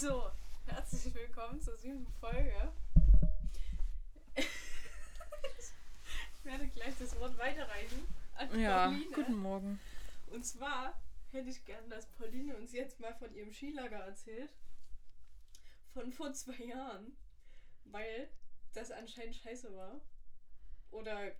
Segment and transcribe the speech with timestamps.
[0.00, 0.30] So,
[0.64, 2.72] herzlich willkommen zur siebten Folge.
[4.34, 4.46] Ich
[6.42, 9.14] werde gleich das Wort weiterreichen an Ja, Pauline.
[9.14, 9.78] guten Morgen.
[10.28, 10.98] Und zwar
[11.32, 14.50] hätte ich gern, dass Pauline uns jetzt mal von ihrem Skilager erzählt.
[15.92, 17.14] Von vor zwei Jahren.
[17.84, 18.30] Weil
[18.72, 20.00] das anscheinend scheiße war.
[20.92, 21.32] Oder,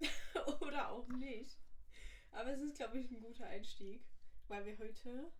[0.60, 1.60] oder auch nicht.
[2.32, 4.02] Aber es ist, glaube ich, ein guter Einstieg.
[4.48, 5.30] Weil wir heute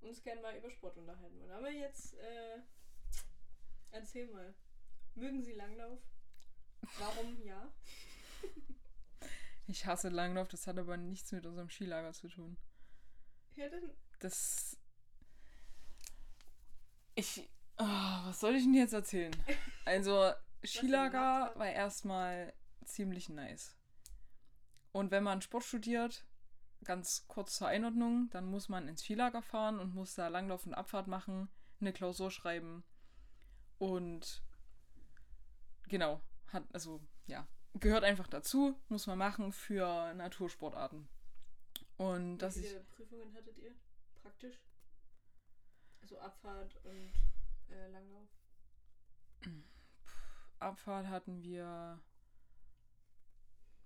[0.00, 1.50] uns gerne mal über Sport unterhalten wollen.
[1.50, 2.58] Aber jetzt, äh,
[3.90, 4.54] erzähl mal.
[5.14, 6.00] Mögen Sie Langlauf?
[6.98, 7.72] Warum ja?
[9.66, 12.56] Ich hasse Langlauf, das hat aber nichts mit unserem Skilager zu tun.
[13.54, 14.76] Ja, dann Das.
[17.14, 17.48] Ich.
[17.78, 19.30] Oh, was soll ich denn jetzt erzählen?
[19.84, 20.32] Also,
[20.64, 22.52] Skilager war erstmal
[22.84, 23.76] ziemlich nice.
[24.90, 26.26] Und wenn man Sport studiert,
[26.84, 30.74] ganz kurz zur Einordnung, dann muss man ins Skilager fahren und muss da Langlauf und
[30.74, 31.48] Abfahrt machen,
[31.80, 32.84] eine Klausur schreiben
[33.78, 34.42] und
[35.88, 41.08] genau, hat also ja, gehört einfach dazu, muss man machen für Natursportarten.
[41.96, 43.74] Und Wie dass ich viele Prüfungen hattet ihr?
[44.22, 44.60] Praktisch?
[46.02, 47.12] Also Abfahrt und
[47.70, 48.28] äh, Langlauf?
[50.58, 52.00] Abfahrt hatten wir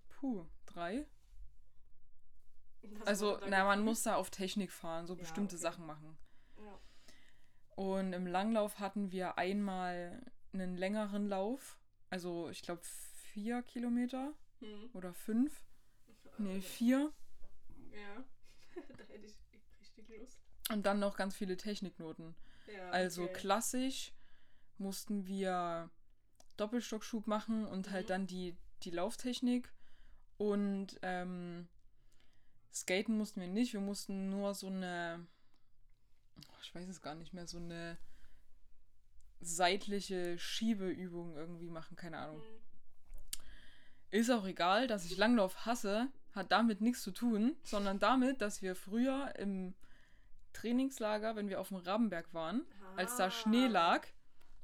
[0.09, 1.07] puh, drei.
[3.05, 5.63] Also, na, man muss da auf Technik fahren, so Ja, bestimmte okay.
[5.63, 6.17] Sachen machen.
[6.59, 6.79] Ja.
[7.77, 11.79] Und im Langlauf hatten wir einmal einen längeren Lauf,
[12.11, 12.83] also ich glaube
[13.33, 14.91] vier Kilometer Hm.
[14.93, 15.65] oder fünf.
[16.39, 17.13] Nee, Also, vier.
[17.93, 18.25] Ja.
[18.97, 19.37] da hätte ich
[19.81, 20.39] richtig Lust.
[20.71, 22.35] Und dann noch ganz viele Techniknoten.
[22.73, 23.33] Ja, Also okay.
[23.35, 24.13] klassisch
[24.79, 25.91] mussten wir
[26.57, 28.09] Doppelstockschub machen und halt Mhm.
[28.09, 29.73] dann die, die Lauftechnik.
[30.39, 31.69] Und ähm,
[32.75, 33.73] Skaten mussten wir nicht.
[33.73, 35.27] Wir mussten nur so eine,
[36.49, 37.97] oh, ich weiß es gar nicht mehr, so eine
[39.41, 41.97] seitliche Schiebeübung irgendwie machen.
[41.97, 42.43] Keine Ahnung.
[42.43, 42.61] Hm.
[44.11, 48.63] Ist auch egal, dass ich Langlauf hasse, hat damit nichts zu tun, sondern damit, dass
[48.63, 49.75] wir früher im
[50.53, 52.65] Trainingslager, wenn wir auf dem Rabenberg waren,
[52.97, 53.71] als da Schnee Ah.
[53.71, 54.07] lag,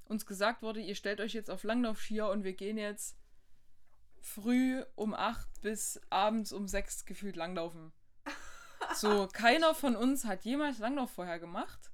[0.05, 3.17] uns gesagt wurde, ihr stellt euch jetzt auf Langlaufskier und wir gehen jetzt
[4.21, 7.93] früh um 8 bis abends um 6 gefühlt langlaufen.
[8.95, 11.91] So, keiner von uns hat jemals Langlauf vorher gemacht.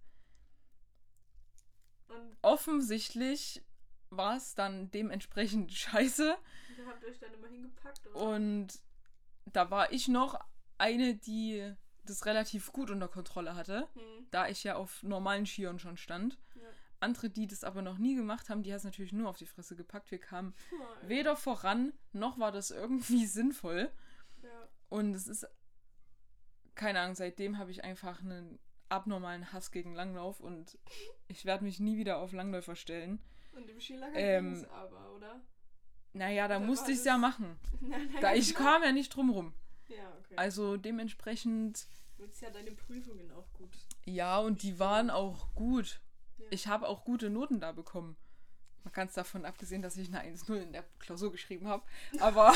[2.09, 3.63] Und Offensichtlich
[4.11, 6.37] war es dann dementsprechend scheiße.
[6.79, 8.17] ihr habt euch dann immer hingepackt, oder?
[8.17, 8.69] Und
[9.47, 10.39] da war ich noch
[10.79, 11.73] eine, die
[12.05, 14.27] das relativ gut unter Kontrolle hatte, Hm.
[14.31, 16.39] da ich ja auf normalen Skiern schon stand.
[16.55, 16.63] Ja.
[17.01, 19.47] Andere, die das aber noch nie gemacht haben, die hat es natürlich nur auf die
[19.47, 20.11] Fresse gepackt.
[20.11, 23.91] Wir kamen Ja, weder voran, noch war das irgendwie sinnvoll.
[24.43, 24.69] Ja.
[24.89, 25.47] Und es ist,
[26.77, 30.79] keine Ahnung, seitdem habe ich einfach einen abnormalen Hass gegen Langlauf und
[31.27, 33.21] ich werde mich nie wieder auf Langläufer stellen.
[33.53, 35.41] Und im Skilager Ähm, ging's aber, oder?
[36.13, 37.59] Naja, da Oder musste ich es ja machen.
[37.81, 38.75] Nein, nein, Da ich klar.
[38.75, 39.55] kam ja nicht drum rum.
[39.89, 40.35] Ja, okay.
[40.37, 43.71] Also dementsprechend du willst ja deine Prüfungen auch gut.
[44.05, 46.01] Ja, und die waren auch gut.
[46.39, 46.47] Ja.
[46.51, 48.17] Ich habe auch gute Noten da bekommen.
[48.85, 51.83] Man kann es davon abgesehen, dass ich eine 1-0 in der Klausur geschrieben habe.
[52.21, 52.55] Aber.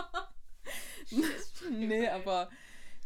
[1.70, 2.50] nee, aber.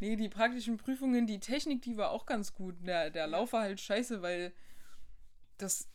[0.00, 2.74] Nee, die praktischen Prüfungen, die Technik, die war auch ganz gut.
[2.86, 4.52] Der, der Lauf war halt scheiße, weil
[5.58, 5.88] das.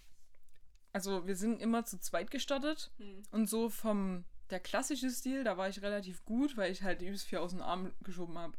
[0.93, 2.91] Also, wir sind immer zu zweit gestartet.
[2.97, 3.23] Hm.
[3.31, 4.25] Und so vom.
[4.49, 7.61] Der klassische Stil, da war ich relativ gut, weil ich halt übelst viel aus dem
[7.61, 8.57] Arm geschoben habe.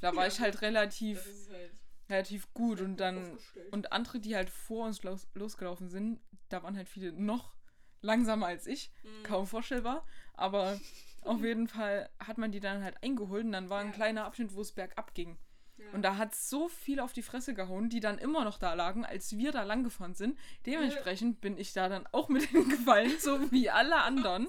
[0.00, 1.72] Da war ich halt relativ halt
[2.10, 3.38] relativ gut und dann
[3.70, 7.54] und andere, die halt vor uns los, losgelaufen sind, da waren halt viele noch
[8.02, 9.22] langsamer als ich, Mhm.
[9.22, 10.78] kaum vorstellbar, aber
[11.22, 13.92] auf jeden Fall hat man die dann halt eingeholt und dann war ein Ja.
[13.92, 15.38] kleiner Abschnitt, wo es bergab ging.
[15.78, 15.90] Ja.
[15.92, 19.04] Und da hat so viel auf die Fresse gehauen, die dann immer noch da lagen,
[19.04, 20.38] als wir da lang gefahren sind.
[20.66, 24.48] Dementsprechend bin ich da dann auch mit hingefallen, so wie alle anderen.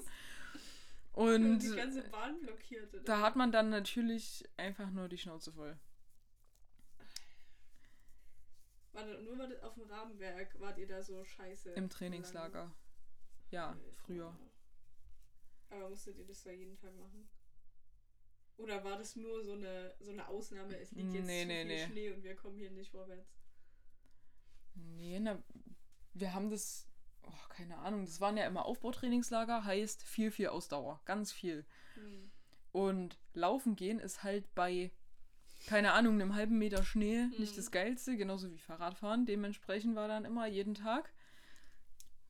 [1.12, 2.92] Und die ganze Bahn blockiert.
[2.92, 3.02] oder?
[3.04, 5.76] da hat man dann natürlich einfach nur die Schnauze voll.
[8.92, 11.70] Warte, nur mal auf dem Rahmenwerk wart ihr da so scheiße.
[11.70, 12.70] Im Trainingslager.
[13.50, 13.80] Ja, Alter.
[14.04, 14.36] früher.
[15.70, 17.28] Aber musstet ihr das da jeden Tag machen?
[18.56, 21.64] Oder war das nur so eine, so eine Ausnahme, es liegt jetzt Nee, zu nee,
[21.64, 21.86] viel nee.
[21.86, 23.34] Schnee und wir kommen hier nicht vorwärts?
[24.74, 25.42] Nee, na,
[26.14, 26.88] wir haben das,
[27.22, 31.64] oh, keine Ahnung, das waren ja immer Aufbautrainingslager, heißt viel, viel Ausdauer, ganz viel.
[31.94, 32.30] Hm.
[32.72, 34.90] Und laufen gehen ist halt bei,
[35.66, 37.56] keine Ahnung, einem halben Meter Schnee nicht Mhm.
[37.56, 39.26] das Geilste, genauso wie Fahrradfahren.
[39.26, 41.13] Dementsprechend war dann immer jeden Tag,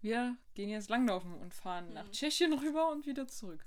[0.04, 2.12] wir gehen jetzt langlaufen und fahren nach Mhm.
[2.12, 3.64] Tschechien rüber und wieder zurück.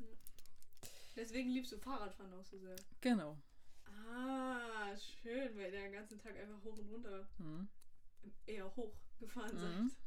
[1.16, 2.76] Deswegen liebst du Fahrradfahren auch so sehr.
[3.02, 3.38] Genau.
[3.86, 7.28] Ah, schön, weil der den ganzen Tag einfach hoch und runter.
[7.40, 7.68] Mhm.
[8.46, 9.90] eher hoch gefahren Mhm.
[9.90, 9.98] seid.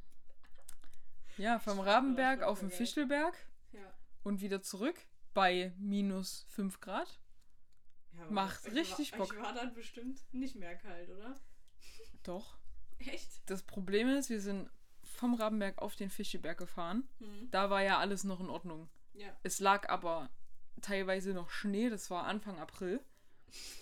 [1.38, 2.78] Ja, vom Rabenberg auf den geil.
[2.78, 3.34] Fichtelberg
[3.72, 3.92] Ja.
[4.22, 4.98] und wieder zurück
[5.34, 7.18] bei minus 5 Grad.
[8.12, 9.32] ja Macht richtig war, Bock.
[9.32, 11.34] Euch war dann bestimmt nicht mehr kalt, oder?
[12.24, 12.56] Doch.
[12.98, 13.30] Echt?
[13.46, 14.68] Das Problem ist, wir sind
[15.20, 17.08] vom Rabenberg auf den Fichtelberg gefahren.
[17.18, 17.50] Hm.
[17.50, 18.88] Da war ja alles noch in Ordnung.
[19.14, 19.28] Ja.
[19.42, 20.30] Es lag aber
[20.80, 23.00] teilweise noch Schnee, das war Anfang April.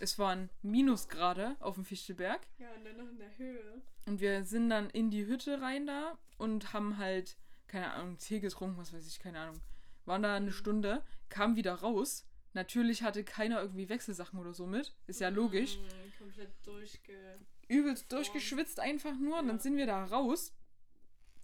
[0.01, 2.41] Es waren Minusgrade auf dem Fichtelberg.
[2.59, 3.83] Ja, und dann noch in der Höhe.
[4.07, 7.37] Und wir sind dann in die Hütte rein da und haben halt,
[7.69, 9.61] keine Ahnung, Tee getrunken, was weiß ich, keine Ahnung.
[10.07, 12.27] Waren da eine Stunde, kamen wieder raus.
[12.55, 14.95] Natürlich hatte keiner irgendwie Wechselsachen oder so mit.
[15.07, 15.77] Ist ja logisch.
[15.77, 17.39] Hm, komplett durchge...
[17.69, 19.39] Übelst durchgeschwitzt einfach nur.
[19.39, 19.63] Und dann Ja.
[19.63, 20.55] sind wir da raus.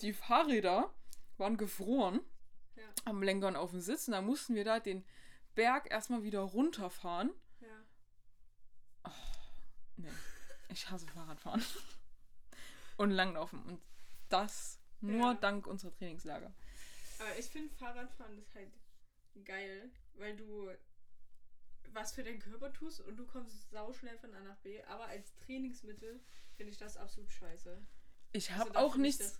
[0.00, 0.92] Die Fahrräder
[1.36, 2.20] waren gefroren
[2.76, 2.84] Ja.
[3.04, 4.08] am Lenker und auf dem Sitz.
[4.08, 5.04] Und dann mussten wir da den
[5.54, 7.30] Berg erstmal wieder runterfahren.
[7.60, 7.84] Ja.
[9.96, 10.08] Nee,
[10.68, 11.62] ich hasse Fahrradfahren.
[12.96, 13.62] und Langlaufen.
[13.64, 13.80] Und
[14.28, 15.34] das nur Ja.
[15.34, 16.52] dank unserer Trainingslager.
[17.20, 18.72] Aber ich finde Fahrradfahren ist halt
[19.44, 20.70] geil, weil du
[21.92, 24.82] was für deinen Körper tust und du kommst sauschnell von A nach B.
[24.84, 26.20] Aber als Trainingsmittel
[26.56, 27.80] finde ich das absolut scheiße.
[28.34, 29.38] Ich Also habe da auch nichts,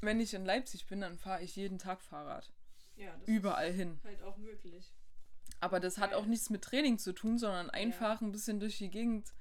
[0.00, 2.50] wenn ich in Leipzig bin, dann fahre ich jeden Tag Fahrrad.
[2.96, 3.94] Ja, das Überall hin.
[3.96, 4.94] ist halt auch möglich.
[5.60, 6.18] Aber das hat Geil.
[6.20, 9.32] auch nichts mit Training zu tun, sondern einfach ein bisschen durch die Gegend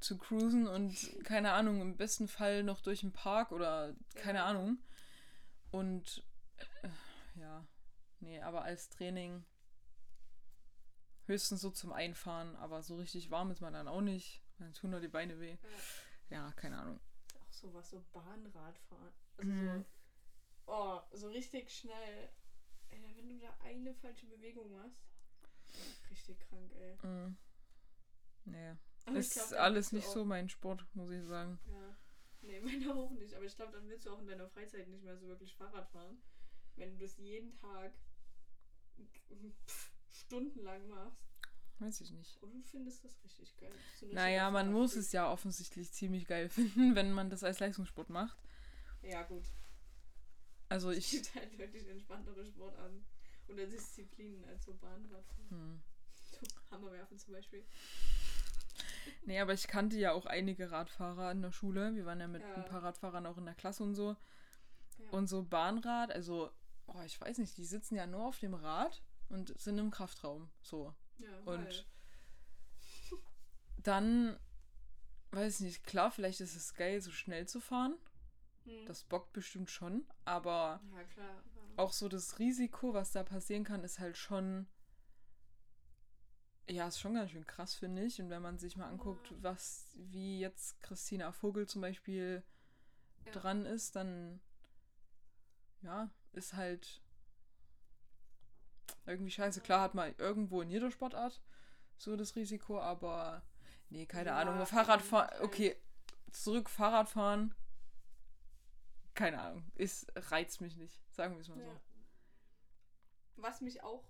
[0.00, 0.94] zu cruisen und
[1.24, 4.44] keine Ahnung, im besten Fall noch durch den Park oder keine Ja.
[4.46, 4.78] Ahnung.
[5.70, 6.22] Und
[6.82, 6.88] äh,
[7.40, 7.66] ja,
[8.20, 9.44] nee, aber als Training
[11.26, 14.42] höchstens so zum Einfahren, aber so richtig warm ist man dann auch nicht.
[14.58, 15.56] Dann tun nur die Beine weh.
[16.30, 17.00] Ja, keine Ahnung.
[17.56, 19.12] Sowas, so Bahnradfahren.
[19.38, 19.84] Also Mhm.
[20.66, 22.28] so, oh, so richtig schnell.
[22.90, 25.00] Ey, wenn du da eine falsche Bewegung machst.
[26.10, 26.96] Richtig krank, ey.
[27.06, 27.36] Mm.
[28.44, 28.74] Nee.
[29.06, 31.58] Aber Ist glaub, alles nicht auch- so mein Sport, muss ich sagen.
[31.66, 31.96] Ja.
[32.42, 32.60] Nee,
[32.90, 33.34] meiner auch nicht.
[33.34, 35.88] Aber ich glaube, dann willst du auch in deiner Freizeit nicht mehr so wirklich Fahrrad
[35.88, 36.22] fahren.
[36.76, 37.92] Wenn du das jeden Tag
[39.66, 41.25] pff, stundenlang machst.
[41.78, 42.42] Weiß ich nicht.
[42.42, 43.72] Und du findest das richtig geil.
[44.00, 48.08] So Naja, man muss es ja offensichtlich ziemlich geil finden, wenn man das als Leistungssport
[48.08, 48.38] macht.
[49.02, 49.44] Ja, gut.
[50.68, 51.10] Also Es ich.
[51.10, 53.04] gibt halt wirklich entspanntere Sportarten
[53.48, 55.50] oder Disziplinen als so Bahnradfahren.
[55.50, 55.82] Hm.
[56.32, 56.38] So,
[56.70, 57.64] Hammerwerfen zum Beispiel.
[59.24, 61.94] Nee, aber ich kannte ja auch einige Radfahrer in der Schule.
[61.94, 62.54] Wir waren ja mit Ja.
[62.54, 64.16] ein paar Radfahrern auch in der Klasse und so.
[64.98, 65.10] Ja.
[65.10, 66.50] Und so Bahnrad, also,
[66.86, 70.50] oh, ich weiß nicht, die sitzen ja nur auf dem Rad und sind im Kraftraum.
[70.62, 70.94] So.
[71.18, 71.86] Ja, Und
[73.78, 74.38] dann,
[75.32, 77.96] weiß nicht, klar, vielleicht ist es geil, so schnell zu fahren.
[78.64, 78.86] Hm.
[78.86, 80.04] Das bockt bestimmt schon.
[80.24, 81.44] Aber ja, klar.
[81.54, 81.62] Ja.
[81.82, 84.66] auch so das Risiko, was da passieren kann, ist halt schon.
[86.68, 88.20] Ja, ist schon ganz schön krass, finde ich.
[88.20, 89.36] Und wenn man sich mal anguckt, Ja.
[89.40, 92.42] was, wie jetzt Christina Vogel zum Beispiel
[93.30, 94.40] dran ist, dann
[95.82, 97.02] ja, ist halt
[99.06, 99.60] irgendwie scheiße.
[99.60, 101.40] Klar hat man irgendwo in jeder Sportart
[101.96, 103.42] so das Risiko, aber
[103.90, 104.64] nee, keine Ja, Ahnung.
[104.66, 105.76] Fahrradfahren, okay,
[106.32, 107.54] zurück Fahrradfahren,
[109.14, 111.64] keine Ahnung, ist, reizt mich nicht, sagen wir es mal so.
[111.64, 111.80] Ja.
[113.36, 114.04] Was mich auch.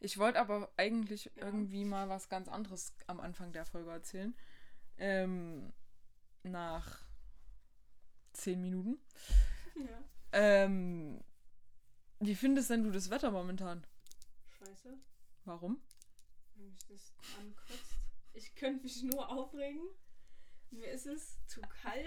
[0.00, 1.46] Ich wollte aber eigentlich Ja.
[1.46, 4.36] irgendwie mal was ganz anderes am Anfang der Folge erzählen.
[4.98, 5.72] Ähm,
[6.42, 6.98] nach
[8.32, 8.98] zehn Minuten.
[9.76, 10.04] Ja.
[10.30, 11.20] Ähm,
[12.20, 13.84] wie findest denn du das Wetter momentan?
[14.84, 14.98] Scheiße.
[15.44, 15.82] Warum?
[16.54, 17.98] Wenn mich das ankotzt.
[18.32, 19.82] Ich könnte mich nur aufregen.
[20.70, 22.06] Mir ist es zu kalt.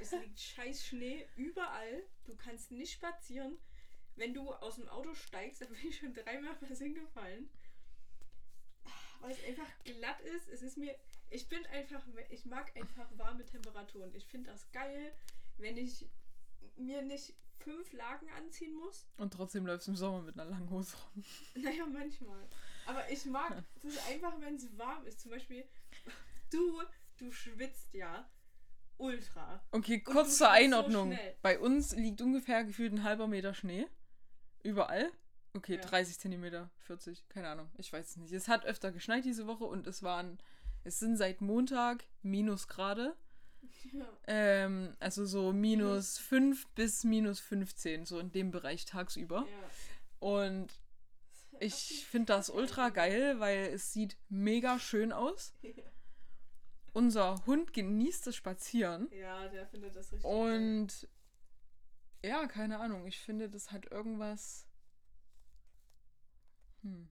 [0.00, 2.04] es liegt scheiß Schnee überall.
[2.24, 3.58] Du kannst nicht spazieren.
[4.16, 7.50] Wenn du aus dem Auto steigst, dann bin ich schon dreimal was hingefallen.
[9.20, 10.48] Weil es einfach glatt ist.
[10.48, 10.96] Es ist mir.
[11.30, 12.06] Ich bin einfach.
[12.30, 14.14] Ich mag einfach warme Temperaturen.
[14.14, 15.14] Ich finde das geil,
[15.56, 16.08] wenn ich
[16.76, 19.06] mir nicht fünf Lagen anziehen muss.
[19.16, 21.24] Und trotzdem läufst du im Sommer mit einer langen Hose rum.
[21.62, 22.48] Naja, manchmal.
[22.86, 25.20] Aber ich mag das einfach, wenn es warm ist.
[25.20, 25.64] Zum Beispiel,
[26.50, 26.80] du,
[27.18, 28.28] du schwitzt ja
[28.98, 29.60] ultra.
[29.72, 31.12] Okay, kurz zur so Einordnung.
[31.12, 31.36] schnell.
[31.42, 33.86] Bei uns liegt ungefähr gefühlt ein halber Meter Schnee.
[34.62, 35.10] Überall.
[35.54, 35.80] Okay, Ja.
[35.80, 37.70] 30 Zentimeter, 40, keine Ahnung.
[37.78, 38.32] Ich weiß es nicht.
[38.32, 40.38] Es hat öfter geschneit diese Woche und es waren,
[40.84, 43.16] es sind seit Montag Minusgrade.
[43.92, 44.04] Ja.
[44.26, 49.46] Ähm, also so minus 5 bis minus 15, so in dem Bereich tagsüber.
[49.48, 49.70] ja.
[50.18, 50.68] Und
[51.60, 55.54] ich finde das ultra geil, weil es sieht mega schön aus.
[56.92, 59.08] Unser Hund genießt das Spazieren.
[59.12, 60.54] Ja, der findet das richtig geil.
[60.54, 61.08] Und
[62.24, 63.06] ja, keine Ahnung.
[63.06, 64.66] Ich finde, das hat irgendwas.
[66.82, 67.08] Hm.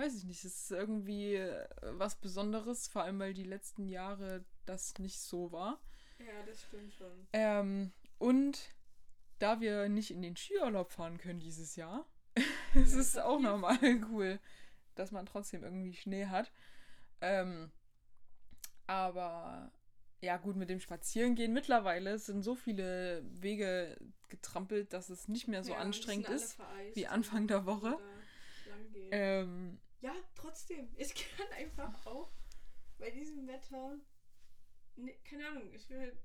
[0.00, 0.42] Weiß ich nicht.
[0.46, 5.52] Es ist irgendwie äh, was Besonderes, vor allem weil die letzten Jahre das nicht so
[5.52, 5.78] war.
[6.18, 7.26] Ja, das stimmt schon.
[7.34, 8.58] Ähm, und
[9.40, 12.06] da wir nicht in den Skiurlaub fahren können dieses Jahr,
[12.74, 13.76] es ist auch nochmal
[14.10, 14.40] cool,
[14.94, 16.50] dass man trotzdem irgendwie Schnee hat.
[17.20, 17.70] Ähm,
[18.86, 19.70] aber
[20.22, 25.62] ja, gut, mit dem Spazierengehen mittlerweile sind so viele Wege getrampelt, dass es nicht mehr
[25.62, 26.54] so Ja, anstrengend ist.
[26.54, 27.98] vereist wie Anfang der wo Woche.
[29.10, 30.88] Ähm, Ja, trotzdem.
[30.96, 32.30] Ich kann einfach auch
[32.98, 33.98] bei diesem Wetter.
[34.96, 36.16] Ne, keine Ahnung, ich will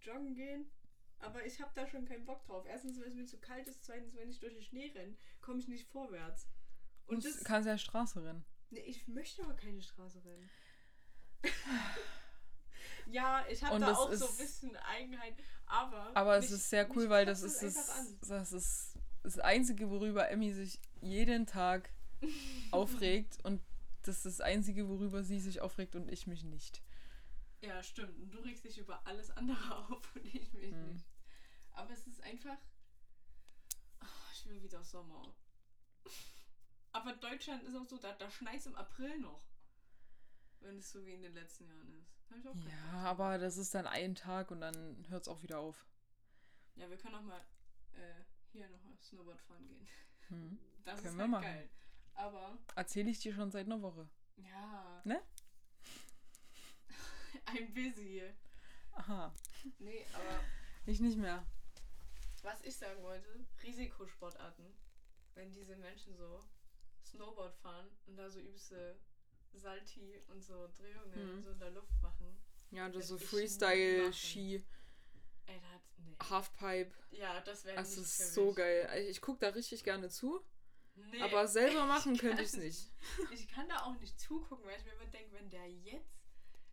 [0.00, 0.70] joggen gehen,
[1.18, 2.64] aber ich habe da schon keinen Bock drauf.
[2.66, 5.58] Erstens, weil es mir zu kalt ist, zweitens, wenn ich durch den Schnee renne, komme
[5.58, 6.46] ich nicht vorwärts.
[7.06, 7.42] Und das.
[7.44, 8.44] kannst ja Straße rennen.
[8.70, 10.48] Nee, ich möchte aber keine Straße rennen.
[13.06, 15.34] ja, ich habe da auch so ein ist- bisschen Eigenheit,
[15.66, 16.14] aber.
[16.16, 19.90] Aber es mich- ist sehr cool, weil das ist es das, das ist das Einzige,
[19.90, 21.90] worüber Emmy sich jeden Tag
[22.70, 23.38] aufregt.
[23.44, 23.60] Und
[24.02, 26.82] das ist das Einzige, worüber sie sich aufregt und ich mich nicht.
[27.60, 28.18] Ja, stimmt.
[28.18, 30.92] Und du regst dich über alles andere auf und ich mich Hm.
[30.92, 31.06] nicht.
[31.72, 32.58] Aber es ist einfach.
[34.00, 35.34] Ah, ich will wieder Sommer.
[36.92, 39.44] Aber Deutschland ist auch so, da, da schneit es im April noch.
[40.60, 42.12] Wenn es so wie in den letzten Jahren ist.
[42.28, 45.42] Hab ich auch Ja, aber das ist dann ein Tag und dann hört es auch
[45.42, 45.86] wieder auf.
[46.74, 47.40] Ja, wir können auch mal
[47.92, 49.86] äh, hier noch Snowboard fahren gehen.
[50.28, 50.58] Hm.
[50.84, 51.42] Das Können ist wir halt machen.
[51.44, 51.70] geil.
[52.20, 54.08] Aber, Erzähle ich dir schon seit einer Woche.
[54.36, 55.00] ja.
[55.04, 55.22] Ne?
[57.46, 58.22] I'm busy.
[58.92, 59.34] Aha.
[59.78, 60.40] Nee, aber
[60.86, 61.44] Ich nicht mehr.
[62.42, 63.28] Was ich sagen wollte,
[63.62, 64.66] Risikosportarten.
[65.34, 66.42] Wenn diese Menschen so
[67.06, 68.98] Snowboard fahren und da so übste
[69.52, 71.42] Salti und so Drehungen Mhm.
[71.42, 72.36] so in der Luft machen.
[72.70, 74.12] Ja, das Das so ich nie Freestyle, machen.
[74.12, 74.64] Ski,
[75.46, 75.82] Ey, da hat.
[75.98, 76.16] Nee.
[76.30, 76.92] Halfpipe.
[77.10, 79.06] Ja, das wäre Das nicht ist für so geil.
[79.08, 80.40] Ich gucke da richtig gerne zu,
[81.10, 82.92] Nee, aber selber machen Ich könnte ich es nicht.
[83.32, 86.20] ich kann da auch nicht zugucken, weil ich mir immer denke, wenn der jetzt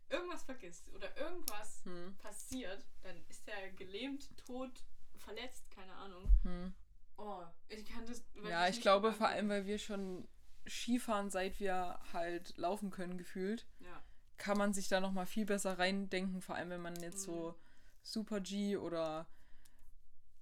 [0.09, 2.15] irgendwas vergisst oder irgendwas Hm.
[2.17, 4.83] passiert, dann ist der gelähmt, tot,
[5.17, 6.29] verletzt, keine Ahnung.
[6.43, 6.73] Hm.
[7.17, 8.23] Oh, ich kann das.
[8.47, 10.27] Ja, ich glaube vor allem, weil wir schon
[10.67, 14.03] Skifahren, seit wir halt laufen können, gefühlt, Ja.
[14.37, 17.55] kann man sich da nochmal viel besser reindenken, vor allem wenn man jetzt so Mhm.
[18.03, 19.27] Super G oder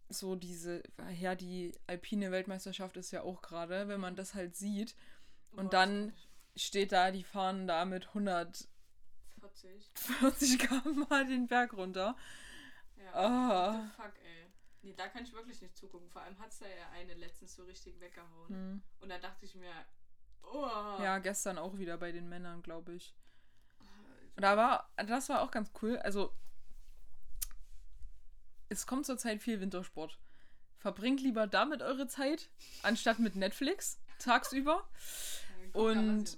[0.10, 0.84] so diese,
[1.20, 4.96] ja, die alpine Weltmeisterschaft ist ja auch gerade, wenn man das halt sieht,
[5.52, 6.14] Und Boah, dann-
[6.58, 8.68] steht da, die fahren da mit 140
[9.78, 10.60] ich 40.
[10.60, 12.16] km/h den Berg runter.
[12.98, 13.14] Ja.
[13.14, 13.74] Ah.
[13.74, 14.52] What the fuck, ey.
[14.82, 16.10] Nee, da kann ich wirklich nicht zugucken.
[16.10, 18.50] Vor allem hat's da ja eine letztens so richtig weggehauen.
[18.50, 18.82] Hm.
[19.00, 19.72] Und da dachte ich mir,
[20.44, 21.02] oh.
[21.02, 23.16] Ja, gestern auch wieder bei den Männern, glaube ich.
[24.36, 25.98] Und da war, das war auch ganz cool.
[25.98, 26.34] Also,
[28.70, 30.20] es kommt zurzeit viel Wintersport.
[30.78, 32.50] Verbringt lieber damit eure Zeit,
[32.84, 34.88] anstatt mit Netflix tagsüber.
[35.50, 36.38] Ja, guckt da, und-.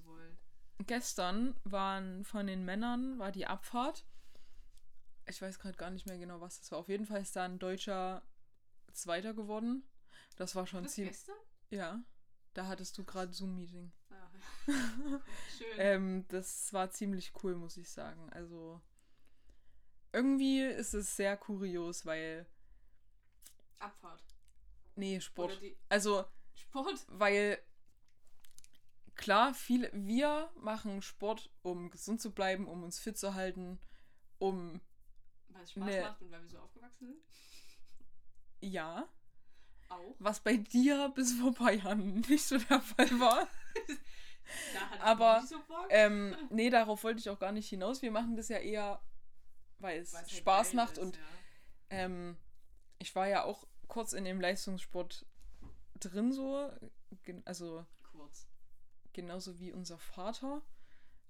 [0.85, 4.05] Gestern waren von den Männern, war die Abfahrt.
[5.25, 6.79] Ich weiß gerade gar nicht mehr genau, was das war.
[6.79, 8.21] Auf jeden Fall ist da ein deutscher
[8.93, 9.83] Zweiter geworden.
[10.35, 11.15] Das war schon ziemlich.
[11.15, 11.35] gestern?
[11.69, 11.99] Ja,
[12.53, 13.91] da hattest du gerade Zoom-Meeting.
[14.11, 14.29] Ah.
[15.57, 15.67] Schön.
[15.77, 18.29] Ähm, das war ziemlich cool, muss ich sagen.
[18.31, 18.81] Also
[20.13, 22.45] irgendwie ist es sehr kurios, weil.
[23.79, 24.23] Abfahrt.
[24.95, 25.59] Nee, Sport.
[25.89, 27.05] Also, Sport.
[27.09, 27.59] weil
[29.15, 33.79] klar, viele, wir machen Sport, um gesund zu bleiben, um uns fit zu halten,
[34.39, 34.81] um
[35.49, 36.01] Weil es Spaß Nee.
[36.01, 37.21] macht und weil wir so aufgewachsen sind.
[38.61, 39.07] ja,
[39.89, 40.15] Auch.
[40.19, 43.47] was bei dir bis vor ein paar Jahren nicht so der Fall war.
[44.73, 45.87] Da hatte Aber, ich nicht so Bock.
[45.89, 48.01] ähm, nee, darauf wollte ich auch gar nicht hinaus.
[48.01, 49.01] Wir machen das ja eher,
[49.79, 51.21] weil es halt Spaß macht ist, und ja.
[51.89, 52.37] Ähm,
[52.99, 55.25] ich war ja auch kurz in dem Leistungssport
[55.99, 56.71] drin, so.
[57.45, 58.47] Also Kurz.
[59.13, 60.61] genauso wie unser Vater.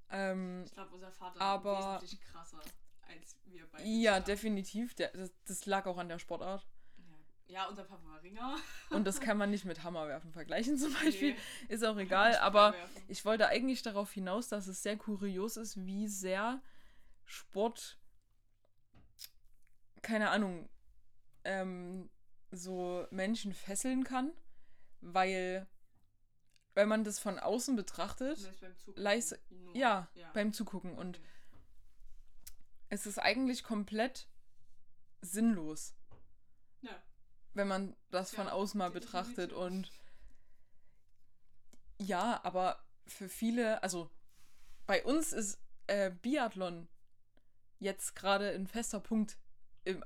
[0.10, 2.60] Ähm, Ich glaube, unser Vater Aber- war wesentlich krasser
[3.08, 3.84] als wir beide.
[3.88, 4.26] ja, zusammen.
[4.26, 4.96] definitiv.
[4.96, 6.66] Der, das, das lag auch an der Sportart.
[6.98, 7.16] Ja.
[7.48, 8.58] ja, unser Papa war Ringer.
[8.90, 11.34] Und das kann man nicht mit Hammerwerfen vergleichen zum Beispiel.
[11.34, 11.74] Nee.
[11.74, 12.36] Ist auch egal.
[12.38, 12.74] Aber
[13.08, 16.62] ich wollte eigentlich darauf hinaus, dass es sehr kurios ist, wie sehr
[17.26, 17.98] Sport,
[20.08, 20.70] keine Ahnung,
[21.44, 22.10] ähm,
[22.52, 24.32] so Menschen fesseln kann,
[25.02, 25.68] weil
[26.76, 28.40] wenn man das von außen betrachtet,
[28.96, 29.76] beim Nur.
[29.76, 30.32] ja, ja.
[30.32, 31.28] beim Zugucken und Okay.
[32.90, 34.30] es ist eigentlich komplett
[35.20, 35.94] sinnlos,
[36.82, 37.04] Ja.
[37.54, 39.92] wenn man das von Ja, außen mal betrachtet und
[42.00, 44.10] ja, aber für viele, also
[44.86, 46.88] bei uns ist äh, Biathlon
[47.80, 49.38] jetzt gerade ein fester Punkt,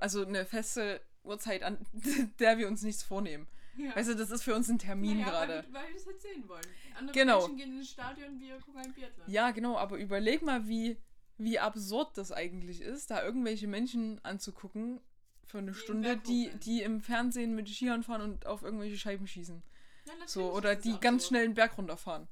[0.00, 1.78] also eine feste Uhrzeit, an
[2.38, 3.46] der wir uns nichts vornehmen.
[3.76, 3.96] Ja.
[3.96, 5.52] Weißt du, das ist für uns ein Termin naja, gerade.
[5.54, 6.64] Weil, wir- weil wir das halt sehen wollen.
[6.98, 7.38] Andere Genau.
[7.40, 9.30] Menschen gehen ins Stadion, wir gucken ein Biathlon.
[9.30, 10.96] Ja, genau, aber überleg mal, wie
[11.38, 15.00] wie absurd das eigentlich ist, da irgendwelche Menschen anzugucken
[15.44, 19.26] für eine Die Stunde, die, die im Fernsehen mit Skiern fahren und auf irgendwelche Scheiben
[19.26, 19.60] schießen.
[20.06, 21.28] Ja, So, oder die ganz so.
[21.28, 22.28] schnell den Berg runterfahren.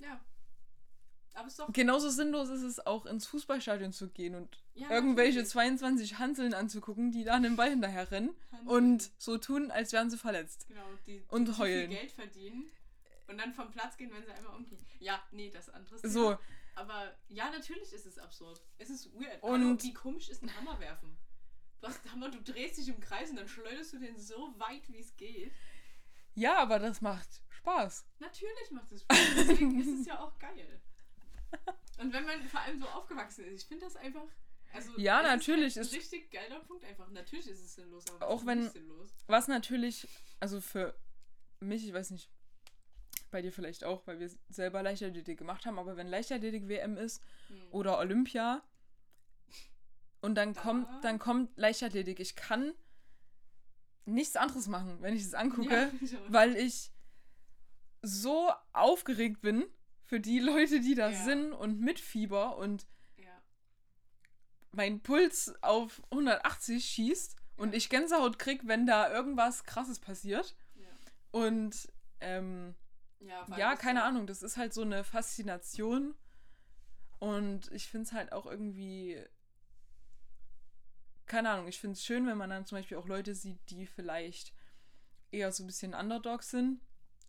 [0.00, 0.18] Ja.
[1.34, 1.72] Aber es ist doch.
[1.72, 5.50] Genauso sinnlos ist es auch ins Fußballstadion zu gehen und Ja, irgendwelche natürlich.
[5.52, 8.68] 22 Hanseln anzugucken, die da den Ball hinterher rennen Hanseln.
[8.68, 10.66] und so tun, als wären sie verletzt.
[10.68, 11.88] Genau, die, und die zu heulen.
[11.90, 12.70] viel Geld verdienen
[13.28, 14.84] und dann vom Platz gehen, wenn sie einmal umgehen.
[14.98, 16.36] Ja, nee, das andere ist So,
[16.74, 18.60] Aber ja, natürlich ist es absurd.
[18.78, 19.42] Es ist weird.
[19.42, 21.16] Und- Hallo, wie komisch ist ein Hammer werfen?
[21.80, 24.52] Du hast einen Hammer, du drehst dich im Kreis und dann schleuderst du den so
[24.58, 25.52] weit, wie es geht.
[26.34, 28.04] ja, aber das macht Spaß.
[28.18, 29.18] Natürlich macht es Spaß.
[29.36, 30.80] Deswegen ist es ja auch geil.
[31.98, 34.24] Und wenn man vor allem so aufgewachsen ist, ich finde das einfach.
[34.72, 37.08] Also Ja, natürlich Ist ist- halt ein richtig geiler Punkt einfach.
[37.10, 39.10] Natürlich ist es sinnlos, aber Auch ist wenn- sinnlos?
[39.26, 40.06] Was natürlich,
[40.38, 40.94] also für
[41.60, 42.30] mich, ich weiß nicht,
[43.30, 47.22] bei dir vielleicht auch, weil wir selber Leichtathletik gemacht haben, aber wenn Leichtathletik WM ist
[47.48, 47.60] Hm.
[47.72, 48.62] oder Olympia
[50.20, 52.72] und dann Da- kommt, dann kommt Leichtathletik, ich kann
[54.04, 56.90] nichts anderes machen, wenn ich es angucke, Ja, ich weil ich
[58.02, 59.64] so aufgeregt bin
[60.10, 61.24] für die Leute, die da Ja.
[61.24, 62.84] sind und mit Fieber und
[63.16, 63.30] ja.
[64.72, 70.56] mein Puls auf 180 schießt und ich Gänsehaut krieg, wenn da irgendwas krasses passiert.
[70.74, 70.88] Ja.
[71.30, 72.74] Und ähm,
[73.20, 76.16] Ja, keine so- Ahnung, das ist halt so eine Faszination.
[77.20, 79.22] Und ich finde es halt auch irgendwie.
[81.26, 83.86] Keine Ahnung, ich finde es schön, wenn man dann zum Beispiel auch Leute sieht, die
[83.86, 84.52] vielleicht
[85.30, 86.80] eher so ein bisschen Underdogs sind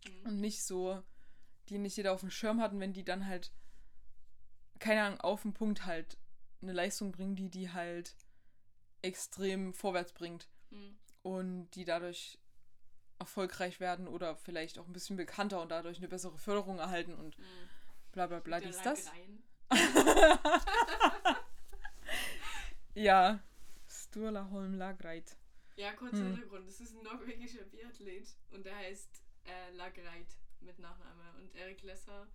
[0.08, 0.26] Mhm.
[0.26, 1.00] und nicht so,
[1.68, 3.52] die nicht jeder auf dem Schirm hatten, wenn die dann halt,
[4.78, 6.16] keine Ahnung, auf den Punkt halt
[6.62, 8.14] eine Leistung bringen, die die halt
[9.02, 10.96] extrem vorwärts bringt Mhm.
[11.22, 12.38] und die dadurch
[13.18, 17.36] erfolgreich werden oder vielleicht auch ein bisschen bekannter und dadurch eine bessere Förderung erhalten und
[17.38, 17.68] Mhm.
[18.12, 19.10] bla bla bla dies das.
[22.94, 23.40] Ja,
[23.88, 25.36] Sturla Holm Lagreit.
[25.76, 26.32] Ja, kurzer Hm.
[26.32, 26.68] Hintergrund.
[26.68, 30.26] Das ist ein norwegischer Biathlet und der heißt äh, Lagreit
[30.64, 31.32] mit Nachname.
[31.38, 32.26] Und Erik Lesser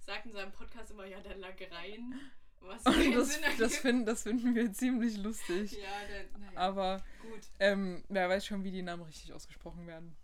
[0.00, 2.20] sagt in seinem Podcast immer, ja, der Lagrein.
[2.60, 5.72] Was Und das, das, finden, das finden wir ziemlich lustig.
[5.72, 7.40] Ja, der, naja, Aber gut.
[7.58, 10.16] ähm, wer weiß schon, wie die Namen richtig ausgesprochen werden.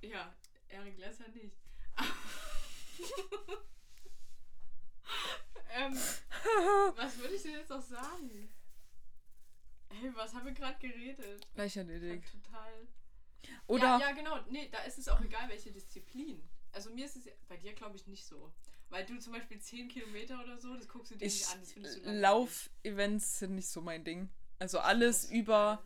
[0.00, 0.34] Ja,
[0.68, 1.56] Erik Lesser nicht.
[5.74, 5.92] ähm,
[6.96, 8.48] was würde ich denn jetzt noch sagen?
[9.90, 11.46] Hey, was haben wir gerade geredet?
[11.54, 12.24] Leichtathletik.
[12.32, 12.88] Total.
[13.66, 14.40] Oder Ja, ja, genau.
[14.48, 16.42] Nee, da ist es auch egal, welche Disziplin.
[16.72, 18.52] Also mir ist es bei dir, glaube ich, nicht so.
[18.88, 21.60] Weil du zum Beispiel 10 Kilometer oder so, das guckst du dir ich nicht an.
[21.60, 22.10] Das findest du.
[22.10, 24.28] Lauf-Events sind nicht so mein Ding.
[24.58, 25.82] Also alles über,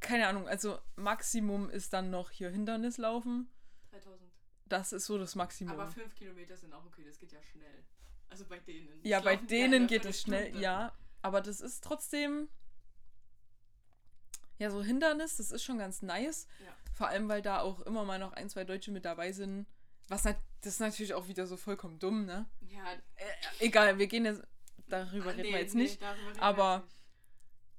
[0.00, 3.50] keine Ahnung, also Maximum ist dann noch hier Hindernislaufen.
[3.90, 4.30] 3000.
[4.66, 5.78] Das ist so das Maximum.
[5.78, 7.84] Aber 5 Kilometer sind auch okay, das geht ja schnell.
[8.30, 9.04] Also bei denen.
[9.04, 10.96] ja, bei denen geht es schnell, ja.
[11.20, 12.48] Aber das ist trotzdem.
[14.58, 16.46] Ja, so Hindernis, das ist schon ganz nice.
[16.64, 16.74] Ja.
[16.94, 19.66] Vor allem, weil da auch immer mal noch ein, zwei Deutsche mit dabei sind.
[20.08, 20.34] Was das
[20.74, 22.46] ist natürlich auch wieder so vollkommen dumm, ne?
[22.60, 22.84] Ja,
[23.16, 23.24] Äh,
[23.66, 24.42] egal, wir gehen jetzt.
[24.88, 26.00] Darüber ah, reden nee, wir jetzt nee, nicht.
[26.00, 26.84] wir aber-.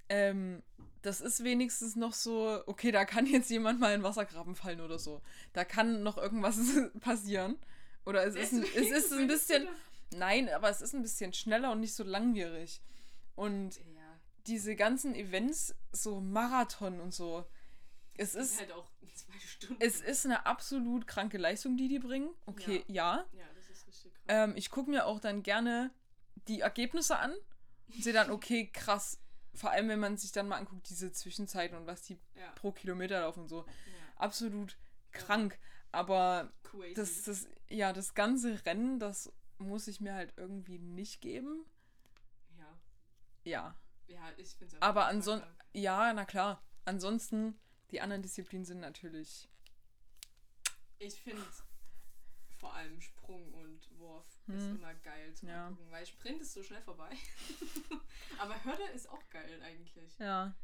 [0.10, 0.64] Ähm,
[1.02, 4.98] das ist wenigstens noch so, okay, da kann jetzt jemand mal in Wassergraben fallen oder
[5.00, 5.22] so.
[5.52, 6.58] Da kann noch irgendwas
[7.02, 7.58] passieren.
[8.06, 9.68] Oder es ist, ein, es ist ein bisschen.
[10.16, 12.82] Nein, aber es ist ein bisschen schneller und nicht so langwierig.
[13.36, 17.46] Und Ja, diese ganzen Events, so Marathon und so,
[18.16, 19.82] es ist ist, halt auch zwei Stunden.
[19.82, 22.30] es ist eine absolut kranke Leistung, die die bringen.
[22.46, 23.26] Okay, ja.
[23.34, 24.24] ja, das ist richtig krass.
[24.28, 25.92] Ähm, ich gucke mir auch dann gerne
[26.48, 27.34] die Ergebnisse an
[27.88, 29.20] und sehe dann, okay, krass.
[29.56, 32.72] Vor allem, wenn man sich dann mal anguckt, diese Zwischenzeiten und was die ja, pro
[32.72, 33.60] Kilometer laufen und so.
[33.60, 33.94] ja.
[34.16, 34.78] Absolut
[35.12, 35.60] krank.
[35.92, 36.96] Aber Crazy.
[36.96, 41.66] das, das, ja, das ganze Rennen, das muss ich mir halt irgendwie nicht geben.
[42.58, 42.80] ja.
[43.44, 43.76] Ja.
[44.08, 46.62] Ja, ich finde es Aber ansonsten, ja, na klar.
[46.86, 47.58] Ansonsten,
[47.94, 49.48] die anderen Disziplinen sind natürlich.
[51.00, 51.42] Ich finde
[52.58, 54.78] vor allem Sprung und Wurf ist Hm.
[54.78, 55.70] immer geil zu Ja.
[55.70, 57.10] gucken, weil Sprint ist so schnell vorbei.
[58.40, 60.18] aber Hürde ist auch geil eigentlich.
[60.20, 60.56] Ja.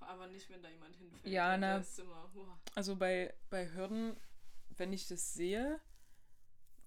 [0.00, 1.32] Aber nicht, wenn da jemand hinfällt.
[1.32, 1.78] Ja, ne.
[1.78, 2.02] Ist
[2.34, 2.58] boah.
[2.74, 4.16] Also bei, bei Hürden,
[4.70, 5.80] wenn ich das sehe,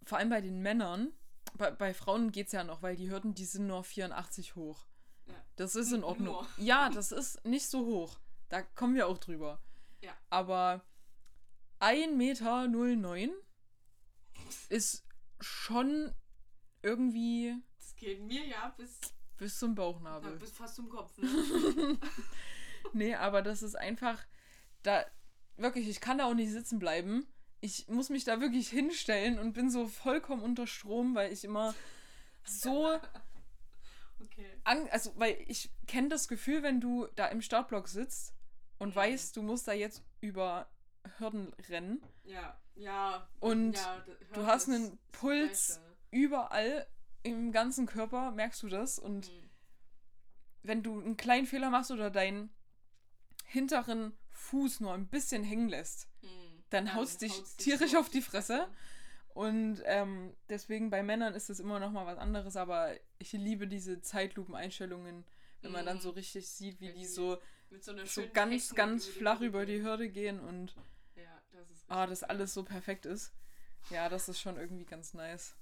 [0.03, 1.13] vor allem bei den Männern,
[1.53, 4.85] bei, bei Frauen geht es ja noch, weil die Hürden, die sind nur 84 hoch.
[5.27, 5.35] Ja.
[5.55, 6.09] Das ist in Nur.
[6.09, 6.45] Ordnung.
[6.57, 8.19] Ja, das ist nicht so hoch.
[8.49, 9.61] Da kommen wir auch drüber.
[10.05, 10.13] Ja.
[10.29, 10.85] Aber
[11.79, 13.31] 1,09 Meter
[14.69, 15.05] ist
[15.39, 16.13] schon
[16.81, 18.99] irgendwie Das geht mir ja bis,
[19.37, 20.37] bis zum ja, Bauchnabel.
[20.37, 21.17] bis fast zum Kopf.
[21.17, 21.99] Ne?
[22.93, 24.23] Nee, aber das ist einfach,
[24.83, 25.03] da,
[25.57, 27.25] wirklich, ich kann da auch nicht sitzen bleiben.
[27.59, 31.73] Ich muss mich da wirklich hinstellen und bin so vollkommen unter Strom, weil ich immer
[32.45, 32.97] so,
[34.19, 34.45] Okay.
[34.63, 38.34] An, also, weil ich kenne das Gefühl, wenn du da im Startblock sitzt
[38.79, 38.95] und Mhm.
[38.95, 40.67] weißt, du musst da jetzt über
[41.17, 43.27] Hürden rennen Ja, ja.
[43.39, 45.79] und ja, du hast einen Puls
[46.11, 46.87] überall
[47.23, 48.99] im ganzen Körper, merkst du das.
[48.99, 49.49] Und Mhm.
[50.63, 52.49] wenn du einen kleinen Fehler machst oder deinen
[53.45, 56.63] hinteren Fuß nur ein bisschen hängen lässt, Mhm.
[56.69, 58.67] dann haust dich tierisch so auf die Fresse.
[59.29, 63.67] Und ähm, deswegen bei Männern ist das immer noch mal was anderes, aber ich liebe
[63.67, 65.25] diese Zeitlupeneinstellungen,
[65.61, 66.01] wenn man dann Mhm.
[66.01, 67.37] so richtig sieht, wie die so,
[67.69, 69.81] Mit so einer so ganz, Technik ganz flach über die.
[69.81, 70.75] Hürde gehen und
[71.15, 72.29] Ja, das ist ah, richtig das geil.
[72.29, 73.33] alles so perfekt ist.
[73.89, 75.55] Ja, das ist schon irgendwie ganz nice.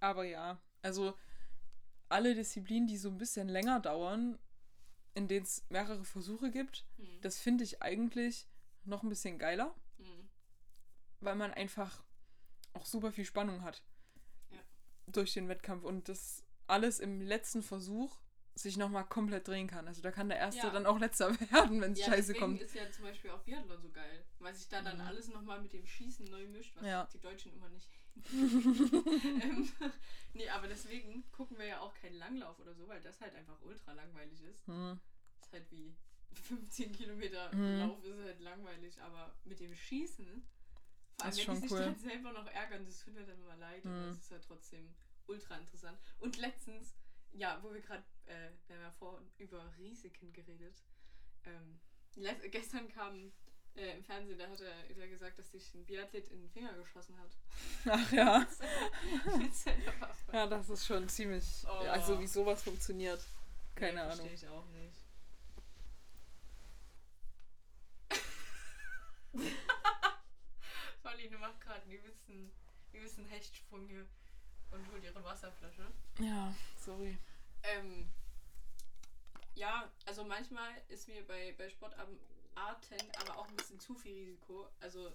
[0.00, 1.14] Aber ja, also
[2.08, 4.38] alle Disziplinen, die so ein bisschen länger dauern,
[5.14, 7.20] in denen es mehrere Versuche gibt, Mhm.
[7.22, 8.46] das finde ich eigentlich
[8.84, 10.28] noch ein bisschen geiler, Mhm.
[11.20, 12.02] weil man einfach
[12.72, 13.82] auch super viel Spannung hat
[14.50, 14.58] Ja.
[15.06, 18.18] durch den Wettkampf und das alles im letzten Versuch
[18.54, 19.86] sich nochmal komplett drehen kann.
[19.88, 20.70] Also da kann der Erste Ja.
[20.72, 22.60] dann auch letzter werden, wenn es Ja, scheiße kommt.
[22.60, 25.06] ist ja zum Beispiel auch Biathlon so geil, weil sich da dann Mhm.
[25.06, 27.08] alles nochmal mit dem Schießen neu mischt, was Ja.
[27.12, 27.88] die Deutschen immer nicht.
[29.42, 29.68] ähm,
[30.34, 33.60] nee, aber deswegen gucken wir ja auch keinen Langlauf oder so, weil das halt einfach
[33.62, 34.66] ultra langweilig ist.
[34.66, 35.00] Hm.
[35.40, 35.94] ist halt wie
[36.32, 37.78] 15 Kilometer Mhm.
[37.80, 40.26] Lauf ist halt langweilig, aber mit dem Schießen,
[41.16, 41.78] vor allem wenn die sich cool.
[41.80, 44.10] dann selber noch ärgern, das tut mir dann immer leid, aber Mhm.
[44.12, 44.94] es ist halt trotzdem
[45.26, 45.98] ultra interessant.
[46.18, 46.94] Und letztens,
[47.34, 50.82] ja, wo wir gerade, äh, wir haben ja vorhin über Risiken geredet,
[51.44, 51.80] ähm,
[52.50, 53.32] gestern kam
[53.76, 56.50] äh, im Fernsehen, da hat er, hat er gesagt, dass sich ein Biathlet in den
[56.50, 57.36] Finger geschossen hat.
[57.86, 58.46] Ach ja.
[59.36, 60.32] Mit seiner Waffe.
[60.32, 61.44] Ja, das ist schon ziemlich.
[61.66, 61.88] Oh.
[61.88, 63.24] Also wie sowas funktioniert.
[63.74, 64.28] Keine nee, Ahnung.
[64.28, 65.04] Verstehe ich auch nicht.
[71.02, 72.52] Pauline macht gerade einen übelsten,
[72.92, 74.06] übelsten Hechtsprung hier
[74.74, 75.86] und holt ihre Wasserflasche.
[76.18, 77.16] Ja, sorry.
[77.62, 78.08] Ähm,
[79.54, 82.18] ja, also manchmal ist mir bei, bei Sportarten
[83.20, 84.68] aber auch ein bisschen zu viel Risiko.
[84.80, 85.12] Also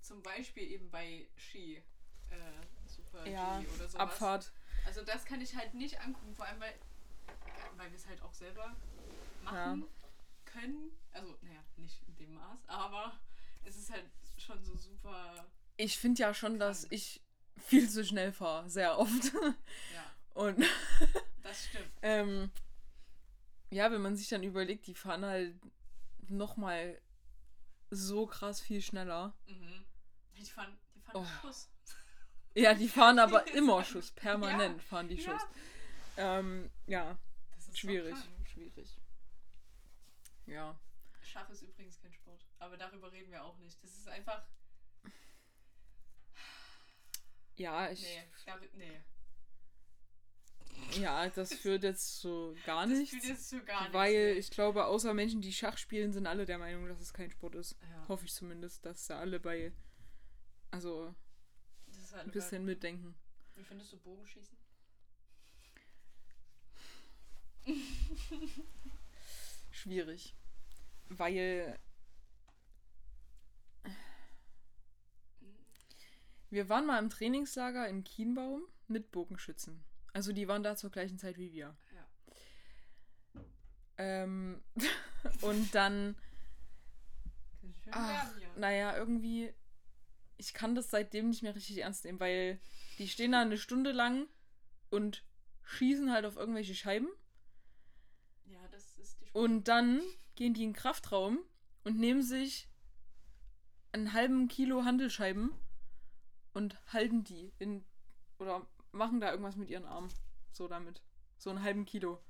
[0.00, 1.76] zum Beispiel eben bei Ski.
[2.30, 3.94] Äh, Super Ja, oder sowas.
[3.96, 4.52] Abfahrt.
[4.86, 6.74] Also das kann ich halt nicht angucken, vor allem weil,
[7.76, 8.74] weil wir es halt auch selber
[9.42, 9.84] machen
[10.44, 10.90] können.
[11.12, 13.18] Also, naja, nicht in dem Maß, aber
[13.64, 14.04] es ist halt
[14.38, 15.46] schon so super.
[15.76, 16.92] Ich finde ja schon, dass Krank.
[16.92, 17.20] ich
[17.58, 19.32] viel zu schnell fahre, sehr oft.
[19.94, 20.58] Ja, Und
[21.42, 21.90] das stimmt.
[22.02, 22.50] ähm,
[23.70, 25.54] ja, wenn man sich dann überlegt, die fahren halt
[26.28, 27.00] nochmal
[27.90, 29.34] so krass viel schneller.
[29.46, 29.84] Mhm.
[30.36, 31.26] Die fahren, die fahren Oh.
[31.42, 31.68] Schuss.
[32.54, 35.22] Ja, die fahren aber immer Schuss, permanent fahren die ja.
[35.32, 35.46] Schuss.
[36.16, 37.16] Ähm, ja,
[37.54, 38.48] Das ist so schwierig, krank.
[38.52, 38.88] schwierig.
[40.46, 40.78] Ja.
[41.22, 43.82] Schach ist übrigens kein Sport, aber darüber reden wir auch nicht.
[43.84, 44.42] Das ist einfach.
[47.58, 49.00] Ja, ich, Nee, dar- nee.
[51.00, 53.10] ja, das führt jetzt so gar Das nichts.
[53.10, 53.94] fühlt jetzt so gar nichts.
[53.94, 57.30] Weil ich glaube, außer Menschen, die Schach spielen, sind alle der Meinung, dass es kein
[57.30, 57.76] Sport ist.
[57.82, 59.72] Ja, Hoffe ich zumindest, dass da alle bei,
[60.70, 61.14] also
[61.86, 63.14] das halt ein bisschen mitdenken.
[63.56, 64.56] Wie findest du Bogenschießen?
[69.70, 70.34] Schwierig.
[71.08, 71.78] Weil
[76.50, 79.84] wir waren mal im Trainingslager in Kienbaum mit Bogenschützen.
[80.12, 81.76] Also die waren da zur gleichen Zeit wie wir.
[81.94, 83.42] Ja.
[83.98, 84.62] Ähm,
[85.42, 86.16] und dann
[87.90, 88.48] Ach, hier.
[88.56, 89.52] naja, irgendwie,
[90.36, 92.60] ich kann das seitdem nicht mehr richtig ernst nehmen, weil
[92.98, 94.26] die stehen da eine Stunde lang
[94.90, 95.24] und
[95.64, 97.08] schießen halt auf irgendwelche Scheiben
[98.46, 100.00] Ja, das ist die und dann
[100.34, 101.38] gehen die in den Kraftraum
[101.84, 102.68] und nehmen sich
[103.92, 105.52] einen halben Kilo Handelscheiben
[106.58, 107.84] und halten die in
[108.40, 110.12] oder machen da irgendwas mit ihren Armen.
[110.50, 111.00] So damit.
[111.36, 112.20] So einen halben Kilo.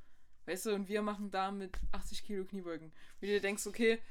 [0.44, 2.92] Weißt du, und wir machen da mit 80 Kilo Kniebeugen.
[3.20, 4.02] Wie du dir denkst, okay,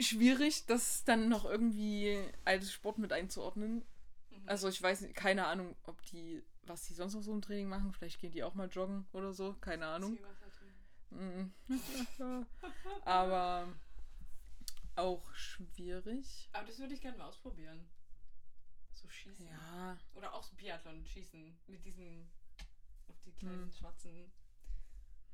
[0.00, 3.84] schwierig, das dann noch irgendwie als Sport mit einzuordnen.
[4.30, 4.42] Mhm.
[4.46, 7.92] Also ich weiß keine Ahnung, ob die, was die sonst noch so im Training machen.
[7.92, 10.18] Vielleicht gehen die auch mal joggen oder so, keine Ahnung.
[11.10, 11.52] Trinken.
[11.68, 12.46] Mhm.
[13.04, 13.68] Aber
[14.96, 16.48] auch schwierig.
[16.52, 17.86] Aber das würde ich gerne mal ausprobieren.
[19.16, 19.46] Schießen.
[19.48, 21.58] Ja, Oder auch so Biathlon schießen.
[21.66, 22.30] Mit diesen.
[23.08, 23.72] Auf die kleinen Hm.
[23.72, 24.30] schwarzen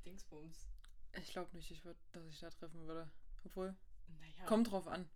[0.05, 0.69] Dingsbums.
[1.15, 3.11] ich glaube nicht, ich würd, dass ich da treffen würde.
[3.45, 3.75] Obwohl,
[4.21, 4.45] Naja.
[4.47, 5.09] kommt drauf an.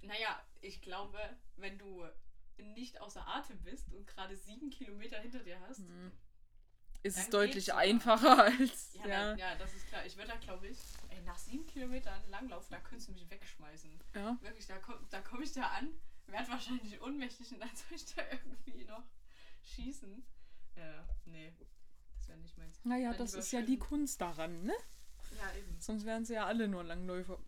[0.00, 1.18] Naja, ich glaube,
[1.56, 2.06] wenn du
[2.56, 5.80] nicht außer Atem bist und gerade sieben Kilometer hinter dir hast.
[5.80, 6.12] Mhm.
[7.04, 8.94] Ist es deutlich einfacher als.
[8.94, 10.04] Ja, Ja, Dann, ja, das ist klar.
[10.04, 10.78] Ich würde da, glaube ich,
[11.10, 14.00] ey, nach sieben Kilometern Langlauf, da könntest du mich wegschmeißen.
[14.14, 14.36] ja.
[14.40, 15.90] Wirklich, da komme da komm ich da an,
[16.28, 19.04] werde wahrscheinlich ohnmächtig und dann soll ich da irgendwie noch
[19.62, 20.22] schießen.
[20.76, 21.52] Ja, nee.
[22.16, 22.78] Das ja nicht meins.
[22.84, 24.74] Naja, Dann das ist ja die Kunst daran, ne?
[25.36, 25.80] Ja, eben.
[25.80, 27.38] Sonst wären sie ja alle nur Langläufer.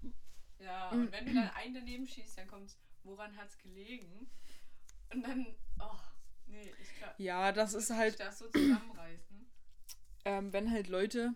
[0.58, 1.00] Ja, Mhm.
[1.02, 4.30] und wenn du dann einen daneben schießt, dann kommt's, woran hat's gelegen?
[5.12, 5.46] Und dann,
[5.80, 5.96] oh,
[6.46, 9.46] nee, ich glaube, Ja, das ist halt, das so zusammenreißen.
[10.24, 11.34] ähm, wenn halt Leute,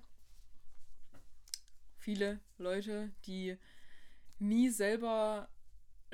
[1.98, 3.56] viele Leute, die
[4.38, 5.48] nie selber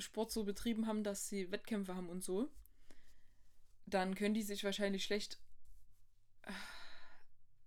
[0.01, 2.51] Sport so betrieben haben, dass sie Wettkämpfe haben und so,
[3.87, 5.41] dann können die sich wahrscheinlich schlecht
[6.43, 6.53] äh,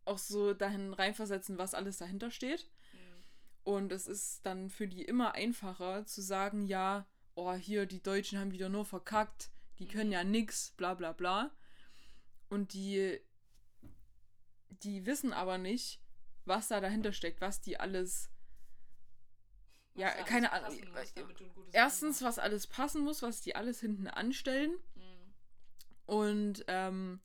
[0.06, 2.70] auch so dahin reinversetzen, was alles dahinter steht.
[2.94, 3.24] Mhm.
[3.64, 8.40] Und es ist dann für die immer einfacher zu sagen, ja, oh, hier, die Deutschen
[8.40, 10.14] haben wieder nur verkackt, die können Mhm.
[10.14, 11.52] ja nix, bla bla bla.
[12.50, 13.20] Und die,
[14.70, 16.02] die wissen aber nicht,
[16.46, 18.30] was da dahinter steckt, was die alles.
[19.96, 20.76] Ja, keine Ahnung.
[21.56, 24.72] gutes Erstens, was alles passen muss, was die alles hinten anstellen.
[24.96, 25.34] Mhm.
[26.06, 27.22] Und ähm,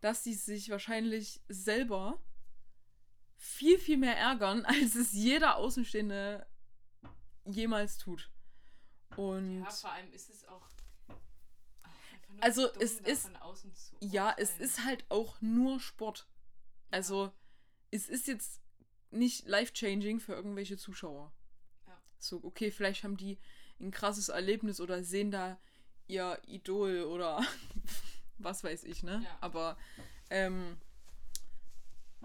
[0.00, 2.20] dass die sich wahrscheinlich selber
[3.36, 6.46] viel, viel mehr ärgern, als es jeder Außenstehende
[7.44, 8.30] jemals tut.
[9.16, 10.68] Und Ja, vor allem ist es auch.
[11.82, 11.90] ach,
[12.40, 16.26] Also, dumm, es ist- Von außen zu ja, es ist halt auch nur Sport.
[16.90, 17.32] Also,
[17.90, 18.60] es ist jetzt
[19.10, 21.32] nicht life-changing für irgendwelche Zuschauer.
[22.28, 23.38] So, okay, vielleicht haben die
[23.80, 25.58] ein krasses Erlebnis oder sehen da
[26.06, 27.40] ihr Idol oder
[28.38, 29.20] was weiß ich, ne?
[29.24, 29.36] Ja.
[29.40, 29.76] Aber,
[30.30, 30.76] ähm,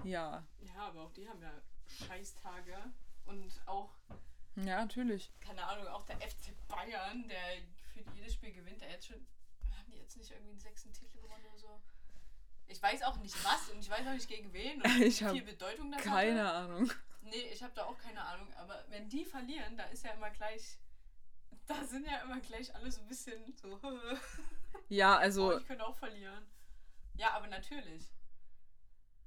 [0.03, 1.51] ja, Ja, aber auch die haben ja
[2.07, 2.75] Scheißtage.
[3.25, 3.89] Und auch,
[4.55, 5.31] ja, natürlich.
[5.39, 7.39] keine Ahnung, auch der FC Bayern, der
[7.93, 9.17] für jedes Spiel gewinnt, der jetzt schon.
[9.77, 11.81] Haben die jetzt nicht irgendwie einen sechsten Titel gewonnen oder so?
[12.67, 15.29] Ich weiß auch nicht was und ich weiß auch nicht gegen wen und Ich wie
[15.29, 16.53] viel Bedeutung das Keine hatte.
[16.53, 16.91] Ahnung.
[17.21, 18.51] Nee, ich habe da auch keine Ahnung.
[18.55, 20.77] Aber wenn die verlieren, da ist ja immer gleich.
[21.67, 23.79] Da sind ja immer gleich alle so ein bisschen so.
[24.89, 26.45] Ja, Oh, also, ich könnte auch verlieren.
[27.15, 28.09] Ja, aber natürlich.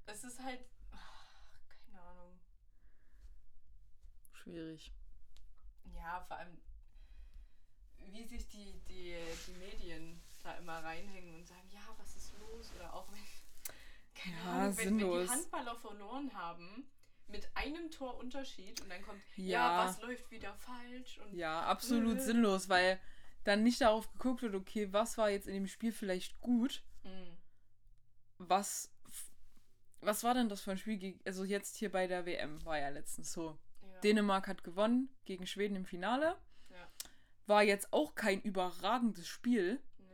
[0.07, 0.61] Es ist halt.
[0.91, 2.41] Ach, keine Ahnung.
[4.33, 4.93] schwierig.
[5.95, 6.59] Ja, vor allem,
[7.99, 12.73] wie sich die, die, die Medien da immer reinhängen und sagen, ja, was ist los?
[12.77, 13.25] Oder auch wenn.
[14.15, 15.29] Keine Ja, Ahnung, wenn, wenn die sinnlos.
[15.31, 16.87] Handballer verloren haben,
[17.29, 19.45] mit einem Tor Unterschied und dann kommt, ja,
[19.83, 19.87] Ja.
[19.89, 21.19] was läuft wieder falsch?
[21.19, 22.21] Und Ja, absolut Äh.
[22.21, 23.01] sinnlos, weil
[23.45, 27.37] dann nicht darauf geguckt wird, okay, was war jetzt in dem Spiel vielleicht gut, Hm,
[28.39, 28.91] was
[30.01, 32.79] was war denn das für ein Spiel gegen, also jetzt hier bei der WM war
[32.79, 33.59] ja letztens so.
[33.81, 34.01] ja.
[34.01, 36.37] Dänemark hat gewonnen gegen Schweden im Finale.
[36.69, 36.87] Ja.
[37.47, 40.13] War jetzt auch kein überragendes Spiel Nee.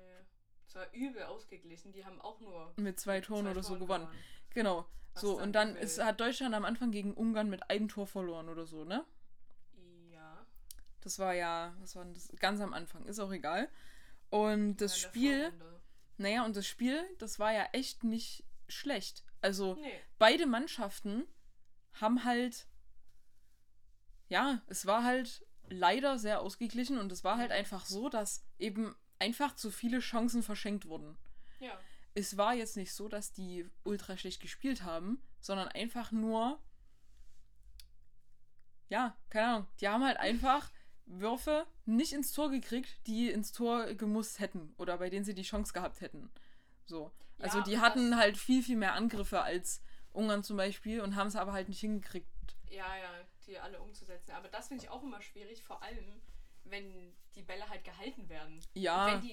[0.69, 1.91] Es war übel ausgeglichen.
[1.93, 4.09] Die haben auch nur mit zwei Toren oder so Toren gewonnen.
[4.51, 4.87] Genau.
[5.15, 8.49] Was So, und dann ist, hat Deutschland am Anfang gegen Ungarn mit einem Tor verloren
[8.49, 9.05] oder so, ne?
[10.13, 10.47] Ja.
[11.01, 12.33] Das war ja, was war denn das?
[12.39, 13.69] Ganz am Anfang, ist auch egal.
[14.31, 15.53] Und das Spiel,
[16.19, 19.25] naja, und das Spiel, das war ja echt nicht schlecht.
[19.41, 20.01] Also, Nee.
[20.19, 21.27] beide Mannschaften
[21.95, 22.67] haben halt,
[24.29, 28.95] ja, es war halt leider sehr ausgeglichen und es war halt einfach so, dass eben
[29.19, 31.17] einfach zu viele Chancen verschenkt wurden.
[31.59, 31.79] Ja.
[32.15, 36.59] Es war jetzt nicht so, dass die ultra schlecht gespielt haben, sondern einfach nur,
[38.89, 40.71] ja, keine Ahnung, die haben halt einfach
[41.07, 45.43] Würfe nicht ins Tor gekriegt, die ins Tor gemusst hätten oder bei denen sie die
[45.43, 46.31] Chance gehabt hätten.
[46.85, 47.11] So.
[47.39, 51.17] Ja, Also die und hatten halt viel, viel mehr Angriffe als Ungarn zum Beispiel und
[51.17, 52.27] haben es aber halt nicht hingekriegt.
[52.69, 53.11] Ja, ja,
[53.47, 54.33] die alle umzusetzen.
[54.33, 56.21] Aber das finde ich auch immer schwierig, vor allem,
[56.65, 58.55] wenn die Bälle halt gehalten werden.
[58.55, 59.33] Und Ja, wenn die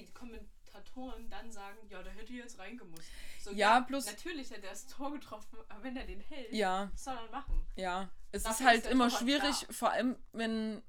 [0.82, 3.08] Kommentatoren dann sagen, ja, da hätte jetzt reingemusst.
[3.40, 6.90] So, Ja, plus- Natürlich hätte er das Tor getroffen, aber wenn er den hält, ja,
[6.92, 7.66] was soll er machen?
[7.76, 8.10] ja.
[8.30, 9.72] Es Dafür ist ist halt der immer Torwart schwierig, da.
[9.72, 10.82] vor allem wenn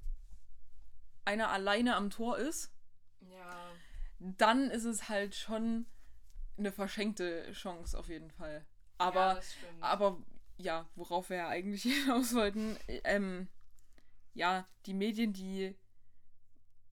[1.24, 2.70] einer alleine am Tor ist,
[3.20, 3.70] Ja.
[4.18, 5.86] dann ist es halt schon
[6.58, 8.66] eine verschenkte Chance auf jeden Fall.
[8.98, 9.82] ja, Aber, stimmt.
[9.82, 10.22] aber
[10.58, 13.48] ja, worauf wir ja eigentlich hinaus wollten, ähm,
[14.34, 15.74] ja, die Medien, die,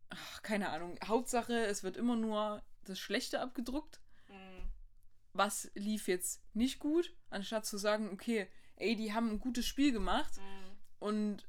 [0.08, 4.00] ach, keine Ahnung, Hauptsache, es wird immer nur das Schlechte abgedruckt.
[4.26, 4.68] Hm.
[5.32, 9.92] Was lief jetzt nicht gut, anstatt zu sagen, okay, ey, die haben ein gutes Spiel
[9.92, 10.76] gemacht Hm.
[11.00, 11.48] und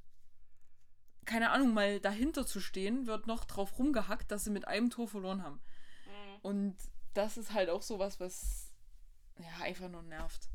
[1.26, 5.08] keine Ahnung, mal dahinter zu stehen, wird noch drauf rumgehackt, dass sie mit einem Tor
[5.08, 5.62] verloren haben.
[6.06, 6.40] Hm.
[6.42, 6.78] Und
[7.14, 8.72] das ist halt auch sowas, was
[9.38, 10.50] ja einfach nur nervt.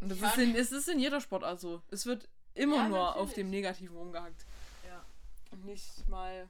[0.00, 0.30] Und das Ja.
[0.30, 1.82] ist in, es ist in jeder Sportart so.
[1.90, 3.34] Es wird immer Ja, nur auf natürlich.
[3.36, 4.44] dem Negativen rumgehackt.
[4.86, 5.04] Ja.
[5.52, 6.48] Und nicht mal,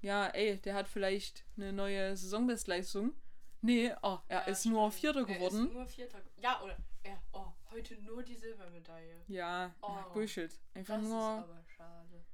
[0.00, 3.12] ja, ey, der hat vielleicht eine neue Saisonbestleistung.
[3.60, 5.00] Nee, oh, er Ja, ist nur stimmt.
[5.00, 5.66] Vierter Er geworden.
[5.66, 6.20] Ist nur Vierter.
[6.36, 9.24] Ja, oder er, oh, heute nur die Silbermedaille.
[9.26, 10.60] Ja, Oh, ja, Bullshit.
[10.74, 12.24] Einfach Das ist nur, aber schade.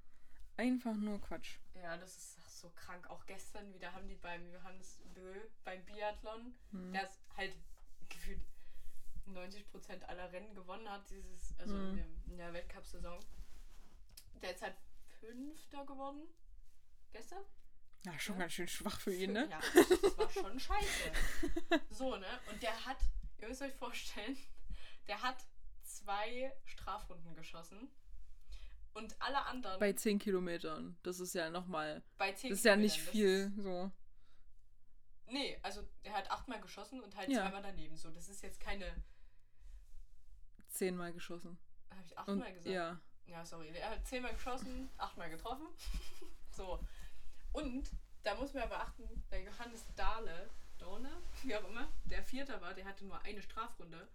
[0.56, 1.58] einfach nur Quatsch.
[1.74, 3.08] Ja, das ist so krank.
[3.08, 6.92] Auch gestern wieder haben die beim Johannes Bö beim Biathlon, Hm.
[6.92, 7.54] der ist halt
[8.10, 8.40] gefühlt
[9.26, 11.90] 90% aller Rennen gewonnen hat, dieses, also Mhm.
[11.90, 13.18] in, dem, in der Weltcup-Saison.
[14.42, 14.76] Der ist halt
[15.20, 16.22] Fünfter geworden.
[17.12, 17.42] Gestern?
[18.04, 18.40] Ja, schon Ja.
[18.42, 19.48] ganz schön schwach für ihn, ne?
[19.50, 19.60] Ja,
[20.02, 21.12] das war schon scheiße.
[21.90, 22.26] So, ne?
[22.50, 22.98] Und der hat,
[23.38, 24.36] ihr müsst euch vorstellen,
[25.08, 25.36] der hat
[25.82, 27.88] zwei Strafrunden geschossen.
[28.92, 30.96] Und alle anderen Bei 10 Kilometern.
[31.02, 32.02] Das ist ja nochmal.
[32.16, 33.52] bei 10 Das ist ja nicht viel.
[33.56, 33.90] So.
[35.26, 37.40] Nee, also er hat achtmal geschossen und halt Ja.
[37.42, 37.96] zweimal daneben.
[37.96, 39.02] So, das ist jetzt keine.
[40.68, 41.58] Zehnmal geschossen.
[41.90, 42.66] Habe ich Und, achtmal gesagt?
[42.74, 43.00] ja.
[43.26, 43.68] Ja, sorry.
[43.68, 45.66] Er hat zehnmal geschossen, achtmal getroffen.
[46.50, 46.78] so.
[47.54, 47.90] Und
[48.22, 51.10] da muss man ja beachten, der Johannes Dahle, Dahle,
[51.42, 54.08] wie auch immer, der Vierter war, der hatte nur eine Strafrunde.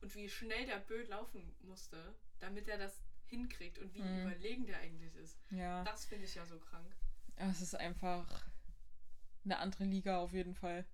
[0.00, 4.20] Und wie schnell der Böd laufen musste, damit er das hinkriegt und wie Mhm.
[4.26, 5.36] überlegen der eigentlich ist.
[5.50, 5.82] Ja.
[5.84, 6.94] Das finde ich ja so krank.
[7.36, 8.44] Es ist einfach
[9.44, 10.84] eine andere Liga auf jeden Fall.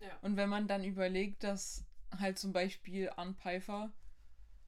[0.00, 0.16] Ja.
[0.22, 1.84] Und wenn man dann überlegt, dass
[2.18, 3.92] halt zum Beispiel Arn Pfeiffer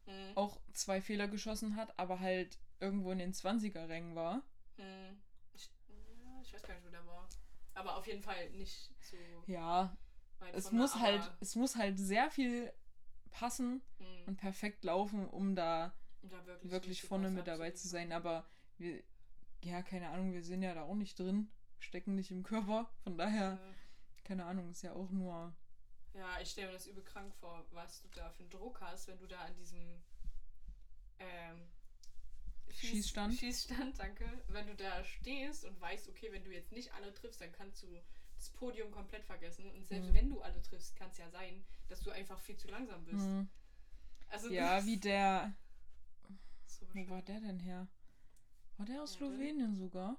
[0.07, 0.33] Mhm.
[0.37, 4.43] auch zwei Fehler geschossen hat, aber halt irgendwo in den 20er-Rängen war.
[4.79, 5.23] Mhm.
[5.53, 7.29] Ich, ja, ich weiß gar nicht, wo der war.
[7.75, 9.97] Aber auf jeden Fall nicht so Ja,
[10.53, 12.73] es muss halt, es muss halt sehr viel
[13.31, 18.13] passen mhm, und perfekt laufen, um da da wirklich, wirklich vorne mit dabei zu sein.
[18.13, 18.47] Aber
[18.79, 19.03] wir,
[19.63, 22.91] ja, keine Ahnung, wir sind ja da auch nicht drin, stecken nicht im Körper.
[23.03, 23.75] Von daher, Ja.
[24.25, 25.55] keine Ahnung, ist ja auch nur.
[26.15, 29.09] Ja, ich stelle mir das übel krank vor, was du da für einen Druck hast,
[29.09, 30.03] wenn du da an diesem
[31.19, 31.69] ähm,
[32.71, 33.35] Schießstand?
[33.35, 34.25] Schießstand, danke.
[34.49, 37.83] Wenn du da stehst und weißt, okay, wenn du jetzt nicht alle triffst, dann kannst
[37.83, 37.87] du
[38.37, 39.71] das Podium komplett vergessen.
[39.73, 40.15] Und selbst Mhm.
[40.15, 43.25] wenn du alle triffst, kann es ja sein, dass du einfach viel zu langsam bist.
[43.25, 43.49] Hm,
[44.29, 45.55] Also ja, wie der.
[46.67, 47.87] so Wo war der denn her?
[48.79, 50.17] War der aus Ja, Slowenien sogar?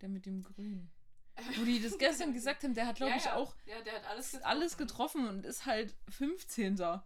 [0.00, 0.90] Der mit dem Grün.
[1.56, 3.34] Wo die das gestern gesagt haben, der hat, glaube ja, ich, ja.
[3.34, 4.46] auch Ja, der hat alles getroffen.
[4.46, 6.76] alles getroffen und ist halt 15.
[6.76, 7.04] Ja.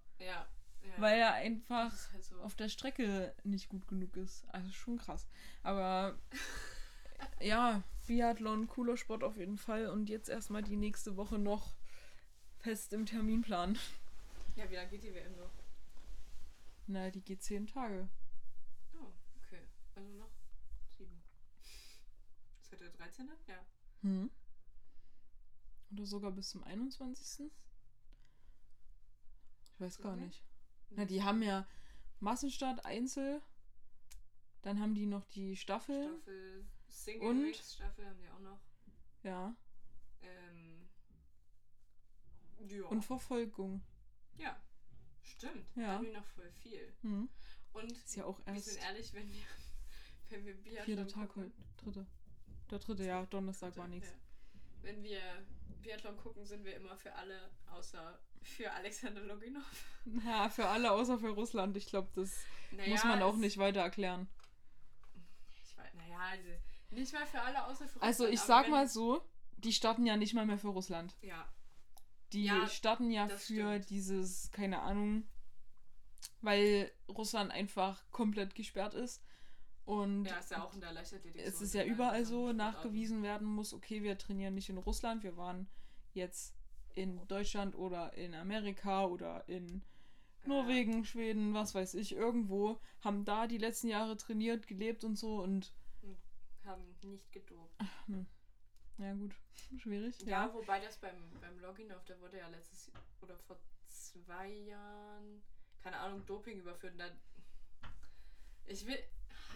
[0.89, 1.01] Ja.
[1.01, 2.41] Weil er einfach halt so.
[2.41, 4.45] auf der Strecke nicht gut genug ist.
[4.49, 5.29] Also schon krass.
[5.63, 6.19] Aber
[7.41, 9.87] ja, Biathlon, cooler Sport auf jeden Fall.
[9.87, 11.75] Und jetzt erstmal die nächste Woche noch
[12.59, 13.79] fest im Terminplan.
[14.57, 15.53] Ja, wie lange geht die WM noch?
[16.87, 18.09] Na, die geht zehn Tage.
[18.95, 19.63] Oh, okay.
[19.95, 20.31] Also noch
[20.97, 21.23] sieben.
[22.61, 23.29] Ist heute der 13.?
[23.47, 23.65] Ja.
[24.03, 24.31] Hm.
[25.93, 27.53] Oder sogar bis zum 21.
[29.63, 30.48] Ich weiß gar nicht.
[30.91, 31.67] Na, die haben ja
[32.21, 33.43] Massenstart, Einzel.
[34.63, 36.09] Dann haben die noch die Staffel.
[36.09, 37.57] Staffel, Single Und?
[37.57, 38.61] Staffel haben die auch noch.
[39.23, 39.55] Ja.
[40.23, 40.89] Ähm,
[42.69, 42.85] ja.
[42.87, 43.83] Und Verfolgung.
[44.37, 44.61] ja,
[45.23, 45.65] stimmt.
[45.77, 45.89] Ja.
[45.95, 46.93] Haben die noch voll viel.
[47.03, 47.29] Hm.
[47.73, 49.43] Und Ist ja auch wir erst sind ehrlich, wenn wir,
[50.31, 51.53] wenn wir Biathlon vierter Tag heute.
[51.77, 52.07] Dritte.
[52.71, 53.25] Der dritte, ja.
[53.27, 54.09] Donnerstag war nichts.
[54.11, 54.17] Ja.
[54.83, 55.21] Wenn wir
[55.83, 59.65] Biathlon gucken, sind wir immer für alle, außer für Alexander Loginov.
[60.25, 61.77] Ja, für alle außer für Russland.
[61.77, 64.29] Ich glaube, das Naja, muss man auch nicht weiter erklären.
[65.63, 66.49] Ich weiß, naja, also
[66.91, 69.23] nicht mal für alle außer für Also Russland, ich aber sag mal so,
[69.59, 71.15] die starten ja nicht mal mehr für Russland.
[71.21, 71.49] Ja,
[72.33, 73.91] Die Ja, starten ja für stimmt.
[73.91, 75.27] dieses, keine Ahnung,
[76.41, 79.23] weil Russland einfach komplett gesperrt ist.
[79.89, 83.47] Und ja, ist ja auch in der Leichtathletik es ist ja überall so nachgewiesen werden
[83.47, 85.67] muss, okay, wir trainieren nicht in Russland, wir waren
[86.13, 86.55] jetzt
[86.95, 89.81] in Deutschland oder in Amerika oder in
[90.45, 95.41] Norwegen, Schweden, was weiß ich, irgendwo, haben da die letzten Jahre trainiert, gelebt und so
[95.43, 95.73] und
[96.03, 96.15] Ja,
[96.65, 97.83] haben nicht gedopt.
[98.99, 99.35] ja gut,
[99.79, 100.21] schwierig.
[100.21, 100.55] Ja, Ja.
[100.55, 105.43] wobei das beim, beim Loginov, der wurde ja letztes oder vor zwei Jahren,
[105.83, 106.93] keine Ahnung, Doping überführt.
[106.93, 107.19] Und dann,
[108.67, 108.99] ich will,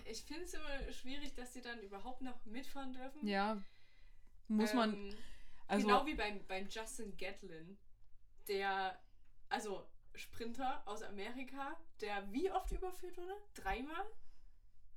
[0.04, 3.26] ich finde es immer schwierig, dass die dann überhaupt noch mitfahren dürfen.
[3.26, 3.56] Ja,
[4.48, 5.16] muss man, Ähm,
[5.68, 7.78] also genau wie beim, beim Justin Gatlin,
[8.48, 8.98] der,
[9.48, 13.34] also Sprinter aus Amerika, der wie oft überführt wurde?
[13.54, 14.04] Dreimal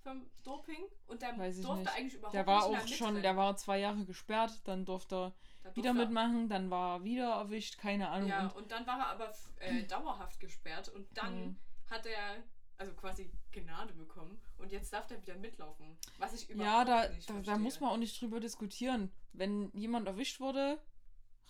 [0.04, 1.94] vom Doping und der Weiß ich durfte nicht.
[1.96, 5.34] eigentlich überhaupt der war nicht auch schon, der war zwei Jahre gesperrt, dann durfte er
[5.64, 8.30] Da wieder durfte er- mitmachen, dann war er wieder erwischt, keine Ahnung.
[8.30, 11.60] Ja, und, und dann war er aber äh, dauerhaft gesperrt und dann Mhm.
[11.90, 12.44] hat er
[12.78, 15.98] also quasi Gnade bekommen und jetzt darf er wieder mitlaufen.
[16.18, 19.12] Was ich überhaupt ja, da, nicht da, da muss man auch nicht drüber diskutieren.
[19.34, 20.80] Wenn jemand erwischt wurde,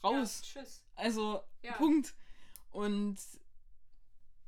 [0.04, 0.42] Ja, raus.
[0.44, 0.84] tschüss.
[0.96, 1.74] Also, Ja.
[1.74, 2.14] Punkt.
[2.72, 3.18] Und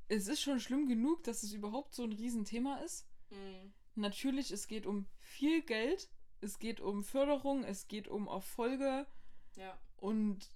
[0.10, 3.08] es ist schon schlimm genug, dass es überhaupt so ein Riesenthema ist.
[3.30, 3.74] Mhm.
[3.96, 6.10] Natürlich, es geht um viel Geld,
[6.42, 9.08] es geht um Förderung, es geht um Erfolge
[9.56, 9.78] Ja.
[9.98, 10.50] und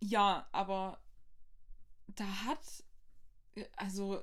[0.00, 1.00] ja, aber
[2.08, 2.84] da hat,
[3.76, 4.22] also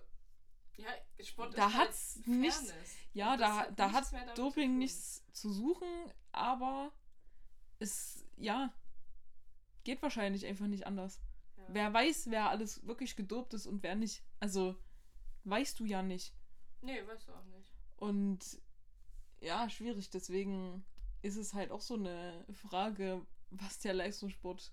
[0.80, 2.96] Ja, Sport Da ist halt hat's nichts- Fairness.
[3.14, 4.78] Ja, da, da nichts hat zu Doping tun.
[4.80, 5.88] nichts zu suchen,
[6.32, 6.92] aber
[7.80, 8.74] es, ja,
[9.84, 11.20] geht wahrscheinlich einfach nicht anders.
[11.58, 11.64] Ja.
[11.70, 14.24] Wer weiß, wer alles wirklich gedopt ist und wer nicht.
[14.40, 14.76] Also,
[15.44, 16.34] weißt du ja nicht.
[16.82, 17.72] Nee, weißt du auch nicht.
[17.98, 18.62] Und
[19.42, 20.10] ja, schwierig.
[20.10, 20.86] Deswegen
[21.22, 24.72] ist es halt auch so eine Frage, was der Leistungssport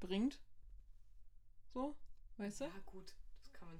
[0.00, 0.40] bringt.
[1.72, 1.96] So,
[2.36, 2.64] weißt du?
[2.64, 3.14] Ja, gut.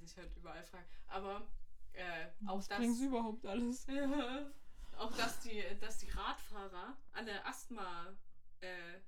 [0.07, 0.85] Sich halt überall fragen.
[1.07, 1.47] Aber
[1.93, 2.79] äh, auch was das.
[2.79, 3.87] bringt überhaupt alles?
[3.87, 4.51] Ja.
[4.99, 8.15] Auch dass die, dass die Radfahrer alle Asthma,
[8.61, 9.01] äh,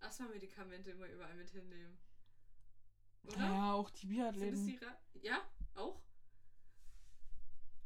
[0.00, 1.98] Asthma-Medikamente immer überall mit hinnehmen.
[3.24, 3.38] Oder?
[3.38, 4.66] Ja, auch die Sind es Biathleten.
[4.66, 5.42] die Ra Ja,
[5.74, 6.00] auch?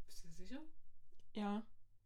[0.07, 0.61] Bist du sicher?
[1.33, 1.63] Ja.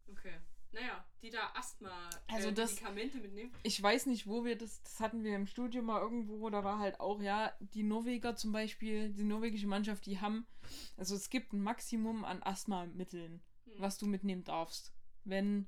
[0.09, 0.41] Okay.
[0.77, 3.51] Naja, die da Asthma Also äh, Medikamente mitnehmen.
[3.63, 6.79] Ich weiß nicht, wo wir das, das hatten wir im Studium mal irgendwo, da war
[6.79, 10.47] halt auch, ja, die Norweger zum Beispiel, die norwegische Mannschaft, die haben,
[10.99, 13.73] also es gibt ein Maximum an Asthmamitteln, Hm.
[13.79, 14.93] was du mitnehmen darfst.
[15.25, 15.67] Wenn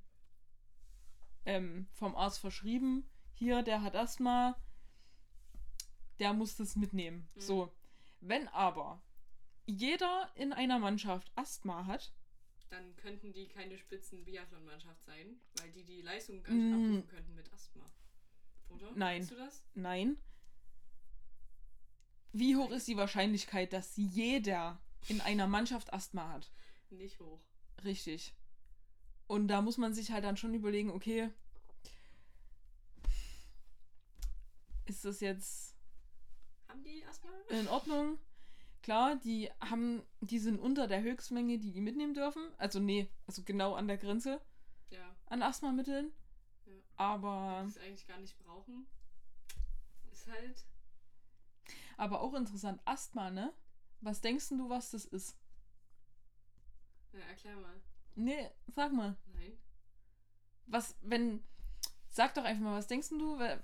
[1.47, 4.61] ähm, vom Arzt verschrieben, hier, der hat Asthma,
[6.19, 7.31] der muss das mitnehmen.
[7.35, 7.41] Mhm.
[7.41, 7.73] So.
[8.21, 9.01] Wenn aber
[9.65, 12.13] jeder in einer Mannschaft Asthma hat,
[12.71, 16.75] Dann könnten die keine spitzen Biathlon-Mannschaft sein, weil die die Leistung gar nicht Mm.
[16.75, 17.91] abrufen könnten mit Asthma.
[18.69, 18.93] Oder?
[18.95, 19.23] Nein.
[19.23, 19.65] Weißt du das?
[19.75, 20.19] Nein.
[22.33, 26.51] Wie hoch ist die Wahrscheinlichkeit, dass jeder in einer Mannschaft Asthma hat?
[26.91, 27.41] Nicht hoch.
[27.85, 28.35] Richtig.
[29.27, 31.31] Und da muss man sich halt dann schon überlegen, okay,
[34.87, 35.75] ist das jetzt
[36.69, 37.31] Haben die Asthma?
[37.49, 38.19] in Ordnung?
[38.83, 42.43] Klar, die haben, die sind unter der Höchstmenge, die die mitnehmen dürfen.
[42.59, 44.41] Also nee, also genau an der Grenze
[44.91, 45.15] Ja.
[45.27, 46.13] an Asthmamitteln.
[46.67, 46.73] Ja.
[46.97, 48.87] Aber, Die es eigentlich gar nicht brauchen.
[50.11, 50.65] Ist halt.
[51.97, 53.53] aber auch interessant, Asthma, ne?
[54.01, 55.37] Was denkst du, was das ist?
[57.13, 57.81] Ja, erklär mal.
[58.15, 59.17] Nee, sag mal.
[59.35, 59.59] Nein.
[60.67, 61.43] Was, wenn.
[62.11, 63.63] Sag doch einfach mal, was denkst du, we-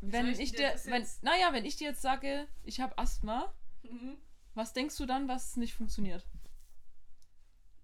[0.00, 3.52] wenn ich dir Wenn, naja, wenn ich dir jetzt sage, ich habe Asthma,
[3.82, 4.16] Mhm.
[4.54, 6.26] was denkst du dann, was nicht funktioniert?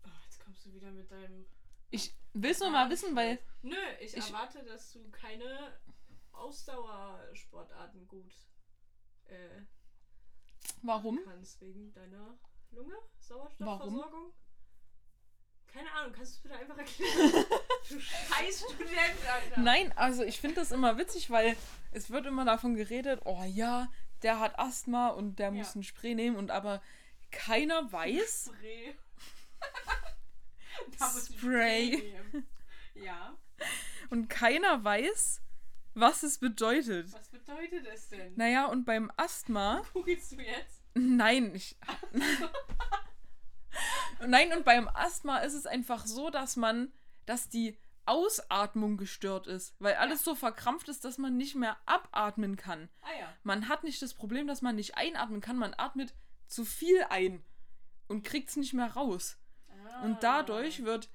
[0.04, 1.44] Oh, jetzt kommst du wieder mit deinem.
[1.90, 3.38] Ich will's nur mal wissen, weil.
[3.62, 5.78] Nö, ich, Ich- erwarte, dass du keine
[6.32, 8.32] Ausdauersportarten gut
[9.26, 9.62] äh,
[10.82, 11.18] Warum?
[11.24, 11.60] kannst.
[11.60, 12.38] Wegen deiner
[12.70, 12.94] Lunge?
[13.18, 14.32] Sauerstoffversorgung?
[15.66, 17.44] Keine Ahnung, kannst du es bitte einfach erklären?
[17.90, 19.60] du scheiß Student, Alter.
[19.60, 21.56] Nein, also ich finde das immer witzig, weil
[21.92, 23.90] es wird immer davon geredet, oh ja,
[24.22, 25.80] der hat Asthma und der muss Ja.
[25.80, 26.82] ein Spray nehmen und aber
[27.30, 28.50] keiner weiß.
[28.54, 28.94] Spray.
[30.98, 31.96] Muss Spray.
[32.32, 32.46] nehmen.
[32.94, 33.36] Ja,
[34.10, 35.40] Und keiner weiß,
[35.94, 37.12] was es bedeutet.
[37.12, 38.34] was bedeutet es denn?
[38.36, 39.82] Naja, und beim Asthma.
[39.92, 40.82] Googelst du jetzt?
[40.94, 41.76] Nein, ich.
[44.26, 46.92] Nein, und beim Asthma ist es einfach so, dass man,
[47.26, 47.76] dass die
[48.08, 52.88] Ausatmung gestört ist, weil alles so verkrampft ist, dass man nicht mehr abatmen kann.
[53.02, 53.36] Ah ja.
[53.42, 56.14] Man hat nicht das Problem, dass man nicht einatmen kann, man atmet
[56.46, 57.44] zu viel ein
[58.08, 59.38] und kriegt es nicht mehr raus.
[59.68, 60.02] Ah.
[60.04, 61.10] Und dadurch wird.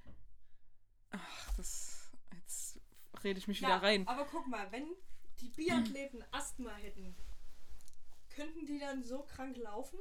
[1.11, 2.11] Ach, das.
[2.35, 2.79] Jetzt
[3.23, 4.07] rede ich mich wieder rein.
[4.07, 4.87] Aber guck mal, wenn
[5.41, 7.15] die Biathleten Asthma hätten,
[8.29, 9.99] könnten die dann so krank laufen?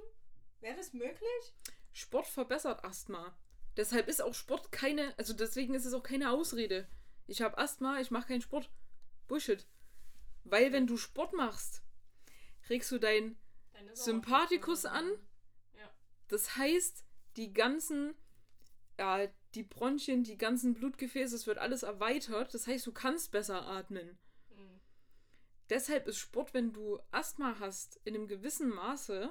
[0.60, 1.54] Wäre das möglich?
[1.92, 3.34] Sport verbessert Asthma.
[3.76, 6.86] Deshalb ist auch Sport keine, also deswegen ist es auch keine Ausrede.
[7.26, 8.70] Ich habe Asthma, ich mache keinen Sport.
[9.28, 9.66] Bullshit.
[10.44, 11.82] Weil wenn du Sport machst,
[12.68, 13.36] regst du dein
[13.72, 15.32] Deine Sympathikus Sauerstoffversorgung.
[16.32, 17.04] Das heißt,
[17.36, 18.14] die ganzen,
[18.98, 22.54] ja, die Bronchien, die ganzen Blutgefäße, es wird alles erweitert.
[22.54, 24.18] Das heißt, du kannst besser atmen.
[24.48, 24.80] Mhm.
[25.68, 29.30] Deshalb ist Sport, wenn du Asthma hast, in einem gewissen Maße,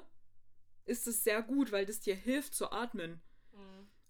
[0.84, 3.20] ist es sehr gut, weil das dir hilft zu atmen.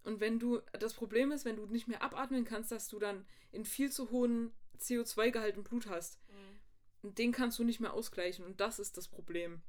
[0.04, 3.24] Und wenn du, das Problem ist, wenn du nicht mehr abatmen kannst, dass du dann
[3.52, 6.18] in viel zu hohen CO2-Gehalt im Blut hast.
[6.28, 6.60] Mhm.
[7.02, 8.44] Und den kannst du nicht mehr ausgleichen.
[8.44, 9.62] Und das ist das Problem.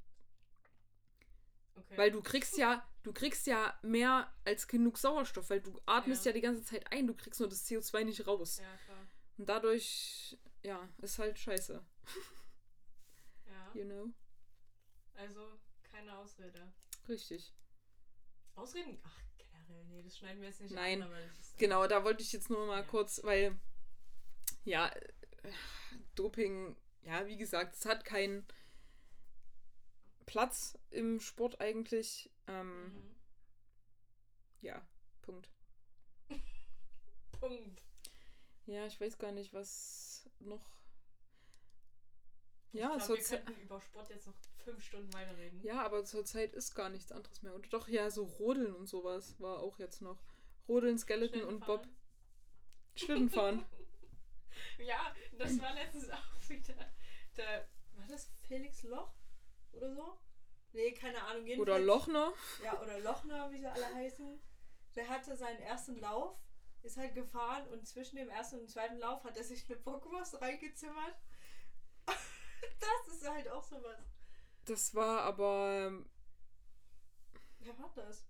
[1.75, 1.97] Okay.
[1.97, 6.29] Weil du kriegst ja, du kriegst ja mehr als genug Sauerstoff, weil du atmest Ja.
[6.29, 8.59] ja, die ganze Zeit ein, du kriegst nur das CO2 nicht raus.
[8.59, 9.07] ja, klar.
[9.37, 11.83] Und dadurch, ja, ist halt scheiße.
[13.47, 13.71] Ja.
[13.73, 14.13] You know?
[15.15, 16.71] Also keine Ausrede.
[17.07, 17.53] Richtig.
[18.55, 18.99] Ausreden?
[19.03, 19.19] Ach,
[19.73, 21.01] generell, nee, das schneiden wir jetzt nicht Nein.
[21.03, 21.11] an.
[21.57, 22.87] Genau, da wollte ich jetzt nur mal Ja.
[22.87, 23.57] kurz, weil,
[24.63, 24.91] ja,
[26.15, 28.45] Doping, ja, wie gesagt, es hat keinen
[30.25, 32.31] Platz im Sport eigentlich.
[32.47, 33.15] Ähm, Mhm.
[34.61, 34.87] Ja,
[35.21, 35.49] Punkt.
[37.39, 37.83] Punkt.
[38.65, 40.77] Ja, ich weiß gar nicht, was noch.
[42.71, 45.61] Ich Ja, glaub, so wir könnten über Sport jetzt noch fünf Stunden weiterreden.
[45.63, 47.53] Ja, aber zurzeit ist gar nichts anderes mehr.
[47.53, 50.23] Und doch, ja, so Rodeln und sowas war auch jetzt noch.
[50.67, 51.87] Rodeln, Skeleton und Bob.
[52.95, 53.59] Schlittenfahren.
[53.59, 53.65] Schlittenfahren.
[54.77, 56.75] Ja, das war letztens auch wieder.
[57.35, 59.11] Der, war das Felix Loch
[59.71, 60.17] oder so?
[60.73, 61.41] Nee, keine Ahnung.
[61.59, 62.33] Oder jedenfalls- Lochner.
[62.63, 64.39] Ja, oder Lochner, wie sie alle heißen.
[64.95, 66.37] Der hatte seinen ersten Lauf,
[66.83, 70.39] ist halt gefahren und zwischen dem ersten und zweiten Lauf hat er sich eine Bockwurst
[70.39, 71.15] reingezimmert.
[72.05, 74.12] das ist halt auch sowas.
[74.65, 75.87] Das war aber.
[75.87, 76.09] ähm,
[77.59, 78.25] Wer war das?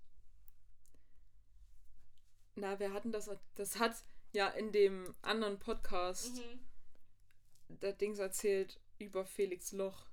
[2.55, 3.29] Na, wer hatten das?
[3.55, 3.95] Das hat
[4.31, 7.79] ja in dem anderen Podcast Mhm.
[7.81, 10.05] der Dings erzählt über Felix Loch.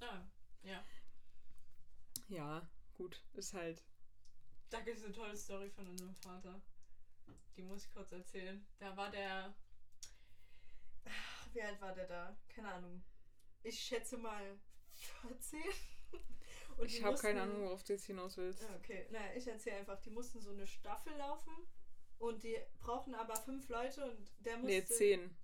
[0.00, 0.22] Ah,
[0.62, 0.84] ja.
[2.28, 3.82] Ja, gut, ist halt.
[4.70, 6.60] Da gibt es eine tolle Story von unserem Vater.
[7.56, 8.64] Die muss ich kurz erzählen.
[8.78, 9.54] Da war der.
[11.04, 12.36] Ach, Wie alt war der da?
[12.48, 13.02] Keine Ahnung.
[13.62, 14.58] Ich schätze mal
[14.98, 15.60] 14.
[16.78, 18.62] Und Ich habe keine Ahnung, worauf du jetzt hinaus willst.
[18.64, 21.52] Ah, Okay, naja, ich erzähle einfach, die mussten so eine Staffel laufen
[22.18, 24.66] und die brauchten aber fünf Leute und der musste.
[24.72, 25.36] Nee, zehn.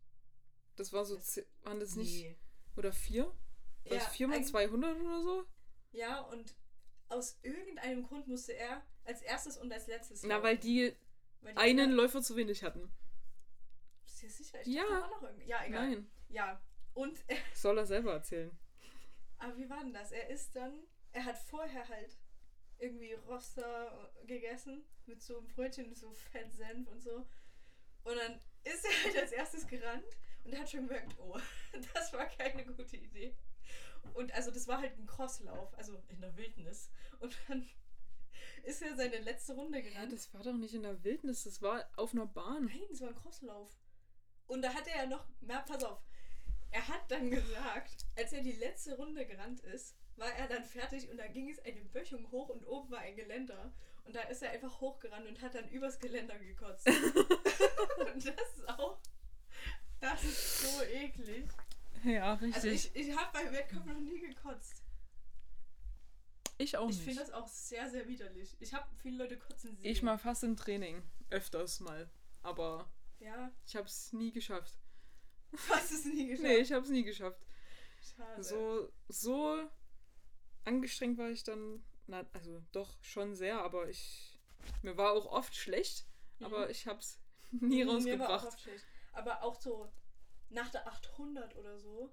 [0.77, 1.17] Das war so.
[1.17, 2.23] Das- zehn- Waren das nicht.
[2.25, 2.37] Nee.
[2.77, 3.25] Oder vier?
[3.27, 3.35] War
[3.93, 5.45] Ja, das vier mal eigentlich- 200 oder so?
[5.93, 6.55] Ja, und
[7.09, 10.23] aus irgendeinem Grund musste er als erstes und als letztes.
[10.23, 10.45] Na, laufen.
[10.45, 10.97] weil die
[11.41, 12.91] Weil die einen anderen- Läufer zu wenig hatten.
[14.05, 14.61] Bist du dir sicher?
[14.63, 14.85] Ich Ja.
[14.89, 15.91] dachte, noch irgend- Ja, egal.
[15.91, 16.11] Nein.
[16.29, 16.61] Ja.
[16.95, 17.25] Und
[17.55, 18.57] Soll er selber erzählen.
[19.39, 20.13] Aber wie war denn das?
[20.13, 22.17] Er ist dann, er hat vorher halt
[22.79, 27.27] irgendwie Roster gegessen mit so einem Brötchen mit so Fett Senf und so.
[28.05, 30.05] Und dann ist er halt als erstes gerannt
[30.45, 31.39] und er hat schon gemerkt, oh,
[31.95, 33.37] das war keine gute Idee.
[34.13, 36.91] Und also das war halt ein Crosslauf, also in der Wildnis.
[37.21, 37.67] Und dann
[38.65, 40.13] ist er seine letzte Runde Ja, gerannt.
[40.13, 42.67] das war doch nicht in der Wildnis, das war auf einer Bahn.
[42.67, 43.71] Nein, es war ein Crosslauf.
[44.47, 46.03] Und da hat er ja noch, na, pass auf,
[46.75, 51.09] er hat dann gesagt, als er die letzte Runde gerannt ist, war er dann fertig
[51.09, 53.73] und da ging es eine Böchung hoch und oben war ein Geländer.
[54.05, 56.87] Und da ist er einfach hochgerannt und hat dann übers Geländer gekotzt.
[56.89, 58.99] und das ist auch,
[60.01, 61.49] das ist so eklig.
[62.03, 62.57] Ja, richtig.
[62.57, 64.83] Also ich, ich, ich habe beim Wettkampf noch nie gekotzt.
[66.77, 67.05] auch Ich nicht.
[67.05, 68.57] finde das auch sehr, sehr widerlich.
[68.59, 69.85] Ich habe viele Leute kotzen sehen.
[69.85, 71.03] ich mal fast im Training.
[71.31, 72.11] Öfters mal.
[72.43, 74.75] Aber Ja, ich habe es nie geschafft.
[75.71, 76.49] hast es nie geschafft.
[76.49, 77.41] Nee, ich habe es nie geschafft.
[78.17, 78.43] Schade.
[78.43, 79.69] So, so
[80.65, 81.83] angestrengt war ich dann.
[82.07, 84.39] Na, also doch schon sehr, aber ich.
[84.83, 86.07] Mir war auch oft schlecht,
[86.41, 86.71] aber Mhm.
[86.71, 87.19] ich hab's
[87.51, 88.47] nie Mir war auch rausgebracht.
[88.47, 88.85] oft schlecht.
[89.13, 89.91] Aber auch so
[90.51, 92.11] nach der 800 oder so.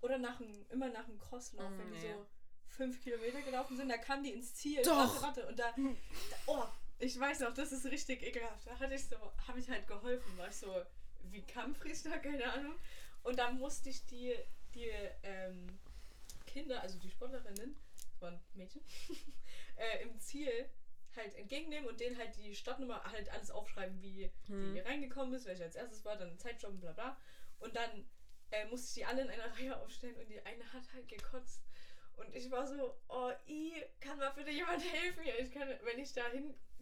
[0.00, 2.12] Oder nach dem, immer nach dem Crosslauf, Mm, wenn die nee.
[2.12, 2.26] so
[2.68, 4.82] fünf Kilometer gelaufen sind, da kamen die ins Ziel.
[4.82, 5.22] Doch.
[5.22, 5.46] Warte, warte.
[5.48, 6.64] Und da, da, oh,
[6.98, 8.66] ich weiß noch, das ist richtig ekelhaft.
[8.66, 9.16] Da hatte ich so,
[9.48, 10.70] habe ich halt geholfen, war ich so
[11.30, 12.74] wie Kampfrichter, keine Ahnung.
[13.22, 14.34] Und dann musste ich die,
[14.74, 14.90] die
[15.22, 15.78] ähm,
[16.46, 18.82] Kinder, also die Sportlerinnen, das waren Mädchen,
[19.76, 20.68] äh, im Ziel
[21.16, 24.74] halt entgegennehmen und denen halt die Startnummer halt alles aufschreiben, wie Hm.
[24.74, 27.16] die reingekommen ist, welche als erstes war, dann Zeitjob, bla bla.
[27.60, 28.08] Und dann
[28.50, 31.62] äh, musste ich die alle in einer Reihe aufstellen und die eine hat halt gekotzt.
[32.16, 35.38] Und ich war so, oh, i, kann mal bitte jemand helfen hier?
[35.40, 36.28] Ich kann, wenn ich da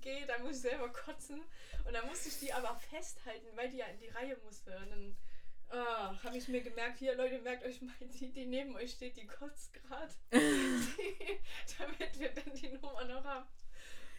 [0.03, 1.43] hingehe, dann muss ich selber kotzen.
[1.85, 4.77] Und dann musste ich die aber festhalten, weil die ja in die Reihe musste.
[4.77, 5.17] Und dann
[5.71, 9.17] ah, habe ich mir gemerkt, hier Leute, merkt euch mal, die, die neben euch steht,
[9.17, 10.15] die kotzt gerade.
[11.79, 13.49] damit wir dann die Nummer noch haben.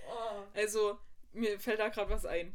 [0.08, 1.00] Oh, Also,
[1.32, 2.54] mir fällt da gerade was ein.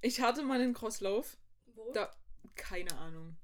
[0.00, 1.36] Ich hatte mal einen Crosslauf.
[1.66, 1.92] wo?
[1.92, 2.12] Da.
[2.56, 3.36] Keine Ahnung.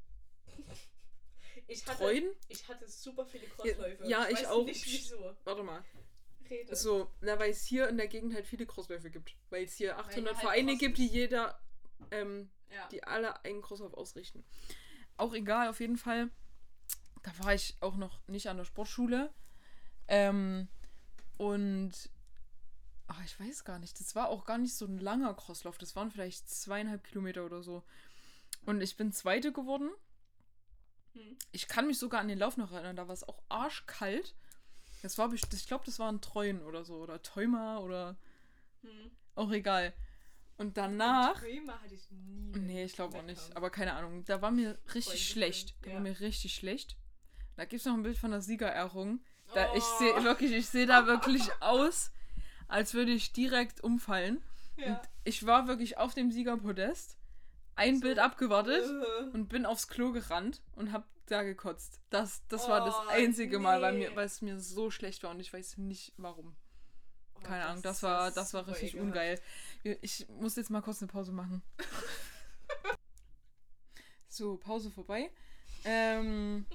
[1.69, 2.35] ich hatte, Treuen?
[2.49, 4.07] ich hatte super viele Crossläufe.
[4.07, 4.65] ja, ich weiß auch.
[4.65, 5.37] nicht wieso.
[5.45, 5.85] Warte mal.
[6.51, 6.75] Rede.
[6.77, 9.35] So, na, weil es hier in der Gegend halt viele Crossläufe gibt.
[9.51, 11.59] Weil es hier 800 halt Vereine Cross gibt, die jeder,
[12.11, 12.89] ähm, Ja.
[12.89, 14.45] die alle einen Crosslauf ausrichten.
[15.17, 16.31] Auch egal, auf jeden Fall.
[17.23, 19.33] Da war ich auch noch nicht an der Sportschule.
[20.07, 20.69] Ähm,
[21.37, 21.93] und
[23.09, 23.99] ach, ich weiß gar nicht.
[24.01, 25.79] Das war auch gar nicht so ein langer Crosslauf.
[25.79, 27.83] Das waren vielleicht zweieinhalb Kilometer oder so.
[28.67, 29.91] Und ich bin Zweite geworden.
[31.15, 31.37] Hm.
[31.53, 32.97] Ich kann mich sogar an den Lauf noch erinnern.
[32.97, 34.35] Da war es auch arschkalt.
[35.03, 36.97] Das war, ich glaube, das war ein Treuen oder so.
[36.97, 38.17] Oder Teuma oder
[38.83, 39.11] Hm.
[39.35, 39.93] auch egal.
[40.57, 41.39] Und danach.
[41.41, 42.53] Träume hatte ich nie.
[42.59, 43.57] Nee, ich glaube auch nicht.
[43.57, 44.25] Aber keine Ahnung.
[44.25, 45.75] Da war mir richtig Freunde schlecht.
[45.83, 45.95] Da ja.
[45.95, 46.97] war mir richtig schlecht.
[47.57, 49.21] Da gibt es noch ein Bild von der Siegerehrung.
[49.55, 49.99] Da, Ich Oh.
[49.99, 52.11] sehe wirklich, ich sehe da wirklich aus,
[52.67, 54.43] als würde ich direkt umfallen.
[54.77, 54.87] Ja.
[54.99, 57.18] Und ich war wirklich auf dem Siegerpodest,
[57.79, 59.31] ein Bild abgewartet Äh.
[59.35, 62.01] und bin aufs Klo gerannt und hab da gekotzt.
[62.11, 64.09] Das, das war das Oh, einzige Mal, weil, nee.
[64.09, 66.57] mir, weil es mir so schlecht war und ich weiß nicht warum.
[67.35, 69.07] Oh, Keine Ahnung, das war, das war richtig ekelhaft.
[69.07, 69.41] ungeil.
[70.03, 71.63] Ich muss jetzt mal kurz eine Pause machen.
[74.29, 75.31] so, Pause vorbei.
[75.85, 76.67] Ähm,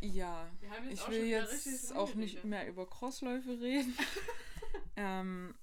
[0.00, 0.46] ja,
[0.90, 3.96] ich will jetzt auch nicht mehr über Crossläufe reden.
[4.96, 5.54] ähm,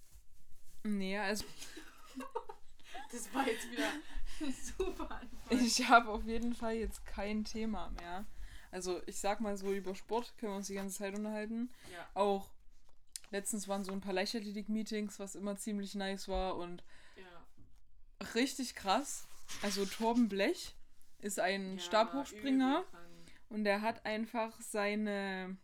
[0.84, 1.46] nee, also
[3.12, 3.90] Das war jetzt wieder
[4.78, 5.66] super Anfang.
[5.66, 8.26] ich habe auf jeden Fall jetzt kein Thema mehr.
[8.72, 11.72] Also ich sag mal so, über Sport können wir uns die ganze Zeit unterhalten.
[11.92, 12.08] Ja.
[12.14, 12.52] Auch
[13.32, 16.84] letztens waren so ein paar Leichtathletik-Meetings, was immer ziemlich nice war und
[17.16, 18.26] Ja.
[18.36, 19.28] richtig krass.
[19.64, 20.76] Also Torben Blech
[21.20, 22.84] ist ein ja Stabhochspringer
[23.50, 25.58] und der hat einfach seine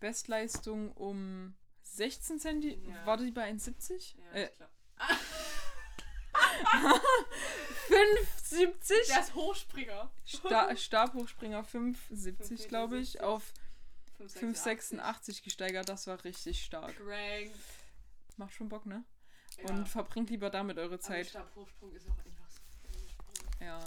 [0.00, 2.62] Bestleistung um 16 cm.
[2.88, 3.06] Ja.
[3.06, 4.16] War die bei 1,70?
[4.16, 4.70] Ja, äh, ich glaub.
[7.88, 9.08] 5,70?
[9.08, 10.10] Der ist Hochspringer.
[10.24, 13.24] Sta Stabhochspringer 5,70 glaube ich, 5,70.
[13.24, 13.52] auf
[14.20, 14.96] 5,86.
[14.98, 15.88] 5,86 gesteigert.
[15.88, 16.96] Das war richtig stark.
[16.96, 17.52] Crank.
[18.36, 19.04] Macht schon Bock, ne?
[19.58, 19.74] Ja.
[19.74, 21.28] Und verbringt lieber damit eure Zeit.
[21.28, 22.60] Stabhochsprung ist auch einfach so.
[23.64, 23.84] Ja.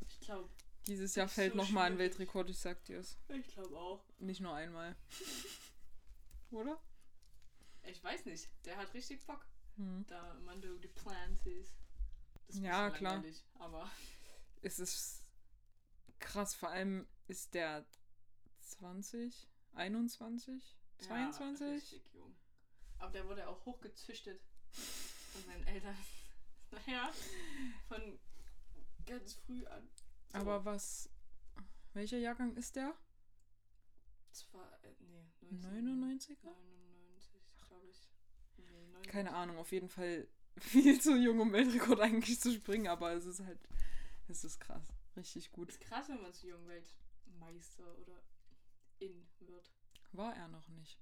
[0.00, 0.48] Ich glaube
[0.86, 1.98] Dieses Jahr fällt so nochmal ein.
[1.98, 3.16] Weltrekord, ich sag dir es.
[3.28, 4.04] ich glaube auch.
[4.18, 4.96] Nicht nur einmal.
[6.50, 6.78] Oder?
[7.84, 8.48] Ich weiß nicht.
[8.64, 9.46] Der hat richtig Bock.
[9.76, 10.04] Hm.
[10.06, 11.74] Da Mando die Plant ist.
[12.46, 13.22] Das ist Ja, klar.
[13.58, 13.90] Aber
[14.62, 15.22] Es ist
[16.18, 17.84] krass, vor allem ist der
[18.60, 21.70] 20, 21, Ja, 22?
[21.70, 22.34] richtig jung.
[22.98, 24.40] Aber der wurde auch hochgezüchtet
[25.32, 25.96] von seinen Eltern.
[26.86, 27.12] Naja,
[27.86, 28.18] von
[29.06, 29.88] ganz früh an.
[30.32, 31.08] So, Aber was.
[31.92, 32.92] Welcher Jahrgang ist der?
[34.32, 35.60] Zwar, äh, nee, 99er?
[35.68, 36.38] 99,
[37.68, 38.08] glaube ich.
[38.56, 39.12] Nee, 99.
[39.12, 40.26] Keine Ahnung, auf jeden Fall
[40.58, 43.58] viel zu jung, um Weltrekord eigentlich zu springen, aber es ist halt.
[44.28, 44.82] Es ist krass.
[45.16, 45.68] Richtig gut.
[45.68, 48.22] Ist krass, wenn man zu jung Weltmeister oder
[48.98, 49.70] in wird.
[50.12, 50.98] War er noch nicht.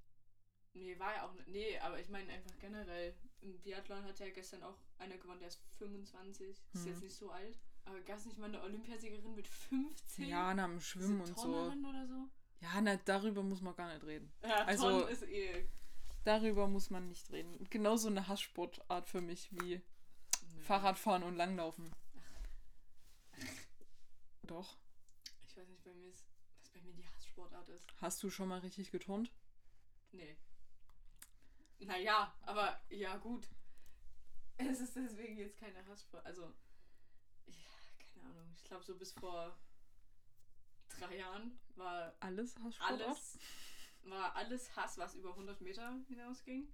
[0.74, 1.48] Nee, war ja auch nicht.
[1.48, 3.14] Nee, aber ich meine einfach generell.
[3.42, 6.48] Im Biathlon hat ja gestern auch einer gewonnen, der ist 25.
[6.50, 6.86] Ist Hm.
[6.86, 7.58] jetzt nicht so alt.
[7.84, 10.28] Aber gab es nicht mal eine Olympiasiegerin mit 15?
[10.28, 11.48] Ja, nach dem Schwimmen und so.
[11.48, 12.28] Oder so?
[12.60, 14.32] Ja, na, darüber muss man gar nicht reden.
[14.42, 15.66] Ja, Also- also, ist eh.
[16.24, 17.66] Darüber muss man nicht reden.
[17.70, 19.82] Genauso eine Hasssportart für mich wie
[20.54, 20.60] Nö.
[20.62, 21.90] Fahrradfahren und Langlaufen.
[24.42, 24.76] Doch.
[25.48, 26.24] Ich weiß nicht, bei mir ist,
[26.60, 27.84] was bei mir die Hasssportart ist.
[28.00, 29.32] Hast du schon mal richtig geturnt?
[30.12, 30.36] Nee.
[31.80, 33.48] Naja, aber ja, gut.
[34.58, 36.24] Es ist deswegen jetzt keine Hasssport.
[36.24, 36.42] Also,
[37.46, 37.54] ja,
[38.14, 38.52] keine Ahnung.
[38.54, 39.58] Ich glaube, so bis vor
[41.00, 43.00] drei Jahren war Alles Hasssportart?
[43.02, 43.38] alles,
[44.04, 46.68] war alles Hass, was über 100 Meter hinausging.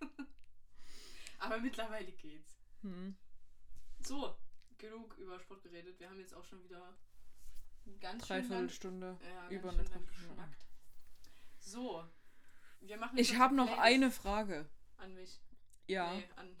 [1.38, 2.58] aber mittlerweile geht's.
[2.82, 3.16] Hm.
[4.00, 4.36] So,
[4.78, 5.98] genug über Sport geredet.
[5.98, 6.96] Wir haben jetzt auch schon wieder
[8.00, 9.18] ganz schön lang, Dreiviertelstunde.
[9.22, 10.06] ja, über eine schön Dreiviertelstunde.
[10.12, 10.66] geschnackt.
[11.58, 12.04] So,
[12.80, 14.68] wir machen Ich habe noch eine Frage.
[14.96, 15.40] an mich.
[15.86, 16.12] Ja.
[16.14, 16.56] Nee, an,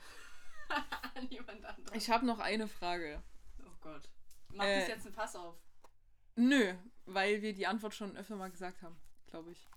[1.14, 1.96] an jemand anderen.
[1.96, 3.22] Ich habe noch eine Frage.
[3.64, 4.08] oh Gott.
[4.50, 5.56] Mach Äh, das jetzt ein Pass auf.
[6.36, 6.74] Nö,
[7.06, 9.68] weil wir die Antwort schon öfter mal gesagt haben, glaube ich.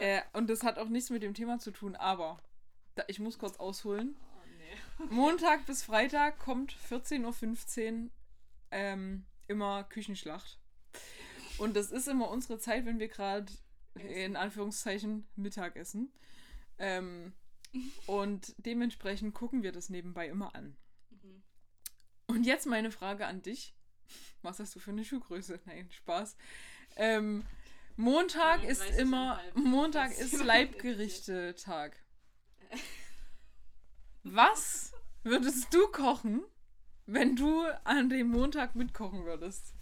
[0.00, 2.40] Äh, Äh, und das hat auch nichts mit dem Thema zu tun, aber
[2.94, 4.16] da, ich muss kurz ausholen.
[4.20, 5.06] oh, nee.
[5.10, 8.10] Montag bis Freitag kommt 14.15 Uhr
[8.70, 10.58] ähm, immer Küchenschlacht.
[11.58, 13.52] Und das ist immer unsere Zeit, wenn wir gerade
[13.94, 16.12] in Anführungszeichen Mittag essen.
[16.78, 17.34] Ähm,
[18.06, 20.76] und dementsprechend gucken wir das nebenbei immer an.
[21.10, 21.42] Mhm.
[22.26, 23.74] Und jetzt meine Frage an dich.
[24.42, 25.60] Was hast du für eine Schuhgröße?
[25.66, 26.36] Nein, Spaß.
[26.96, 27.44] Ähm,
[27.96, 28.96] Montag ist 39,5.
[28.98, 31.96] immer, Montag ist ist Leibgerichte-Tag.
[34.24, 34.92] Was
[35.24, 36.42] würdest du kochen,
[37.06, 39.74] wenn du an dem Montag mitkochen würdest?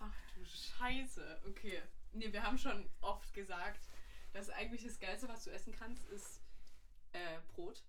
[0.00, 1.42] Ach du Scheiße.
[1.48, 1.82] Okay.
[2.12, 3.88] Nee, wir haben schon oft gesagt,
[4.32, 6.40] dass eigentlich das Geilste, was du essen kannst, ist
[7.12, 7.82] äh, Brot.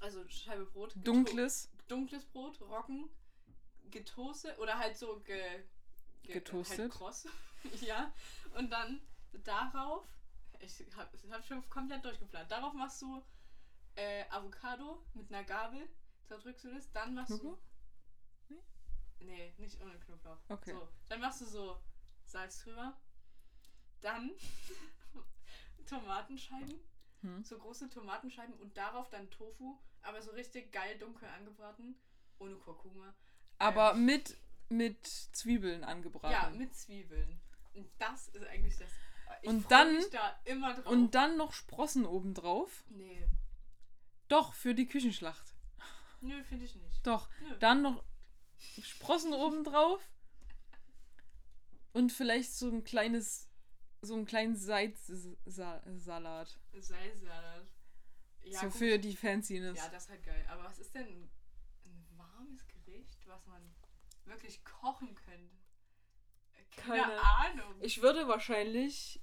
[0.00, 0.94] Also Scheibe Brot.
[0.96, 1.70] Dunkles?
[1.88, 3.08] Dunkles Brot, Roggen,
[3.90, 5.42] getoastet oder halt so ge,
[6.22, 6.78] ge, Getoastet.
[6.78, 7.28] Halt kross.
[7.80, 8.12] ja.
[8.56, 9.00] Und dann
[9.44, 10.06] darauf,
[10.60, 12.50] ich hab, ich hab schon komplett durchgeplant.
[12.50, 13.22] Darauf machst du
[13.96, 15.88] äh, Avocado mit einer Gabel.
[16.26, 16.90] Zerdrückst du das.
[16.92, 17.58] Dann machst Knoblauch?
[17.58, 17.68] du.
[19.20, 20.38] Nee, nicht ohne Knoblauch.
[20.48, 20.72] Okay.
[20.72, 21.82] So, dann machst du so
[22.24, 22.96] Salz drüber.
[24.00, 24.30] Dann
[25.86, 26.80] Tomatenscheiben.
[27.22, 27.42] Hm.
[27.42, 31.96] So große Tomatenscheiben und darauf dann Tofu, aber so richtig geil dunkel angebraten.
[32.38, 33.12] Ohne Kurkuma.
[33.58, 34.36] Aber mit,
[34.68, 36.30] mit Zwiebeln angebraten.
[36.32, 37.40] Ja, mit Zwiebeln.
[37.74, 38.88] Und das ist eigentlich das.
[39.42, 40.86] Ich Und dann- mich da immer drauf.
[40.86, 42.84] Und dann noch Sprossen obendrauf.
[42.88, 43.28] Nee.
[44.28, 45.54] Doch, für die Küchenschlacht.
[46.20, 47.06] Nö, finde ich nicht.
[47.06, 47.28] Doch.
[47.42, 47.56] Nö.
[47.58, 48.02] Dann noch
[48.82, 50.00] Sprossen obendrauf.
[51.92, 53.48] Und vielleicht so ein kleines,
[54.02, 55.38] so einen kleinen Seitsalat.
[56.74, 57.66] Salzsalat.
[58.42, 58.76] Ja, so gut.
[58.76, 59.76] für die Fanciness.
[59.78, 60.44] Ja, das ist halt geil.
[60.48, 61.30] Aber was ist denn ein,
[61.86, 63.62] ein warmes Gericht, was man
[64.24, 65.54] wirklich kochen könnte?
[66.76, 67.74] Keine, Keine- Ahnung.
[67.80, 69.20] ich würde wahrscheinlich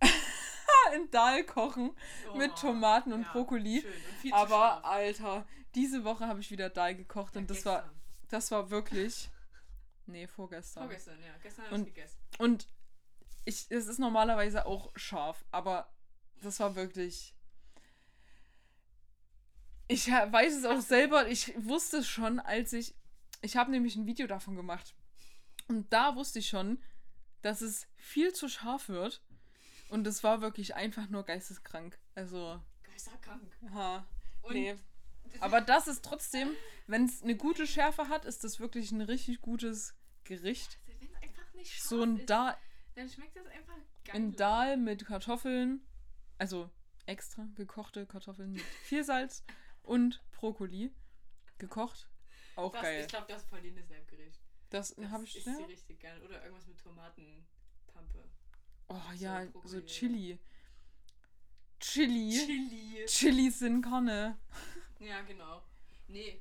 [0.94, 1.96] in Dahl kochen
[2.36, 3.84] mit Oh, Tomaten und ja, Brokkoli.
[4.24, 4.84] und Aber.
[4.84, 8.00] Alter, diese Woche habe ich wieder Dahl gekocht Ja, und das war, gestern.
[8.28, 9.30] das war wirklich
[10.06, 10.82] Nee, vorgestern.
[10.84, 11.32] Vorgestern, ja.
[11.42, 12.18] Gestern habe Und- ich gegessen.
[12.38, 12.66] Und
[13.44, 15.92] ich, es ist normalerweise auch scharf, aber
[16.42, 17.34] das war wirklich.
[19.88, 22.94] Ich weiß es auch selber, ich wusste es schon, als ich.
[23.42, 24.94] Ich habe nämlich ein Video davon gemacht.
[25.68, 26.78] Und da wusste ich schon,
[27.42, 29.22] dass es viel zu scharf wird.
[29.88, 31.98] Und es war wirklich einfach nur geisteskrank.
[32.14, 33.52] Also, Geisterkrank.
[33.74, 34.06] ha.
[34.42, 34.76] Und Nee.
[35.40, 36.50] Aber das ist trotzdem,
[36.86, 40.78] wenn es eine gute Schärfe hat, ist das wirklich ein richtig gutes Gericht.
[40.86, 42.56] wenn es einfach nicht scharf So ein ist, da
[42.94, 44.16] dann schmeckt das einfach geil.
[44.16, 45.80] Ein Dahl mit Kartoffeln,
[46.38, 46.70] also
[47.06, 49.44] extra gekochte Kartoffeln mit viel Salz
[49.82, 50.92] und Brokkoli.
[51.58, 52.08] Gekocht.
[52.56, 53.00] Auch das, geil.
[53.02, 54.40] Ich glaube, das ist Paulines Selbstgericht.
[54.70, 55.36] Das Das habe ich.
[55.36, 55.56] ist Ja?
[55.56, 56.20] sie richtig geil.
[56.22, 58.24] Oder irgendwas mit Tomatenpampe.
[58.88, 59.86] Oh so ja, so Brokkoli.
[59.86, 60.38] Chili.
[61.80, 62.30] Chili.
[62.38, 63.04] Chili.
[63.06, 64.38] Chilis in Kanne.
[65.00, 65.60] Ja, genau.
[66.06, 66.40] Nee.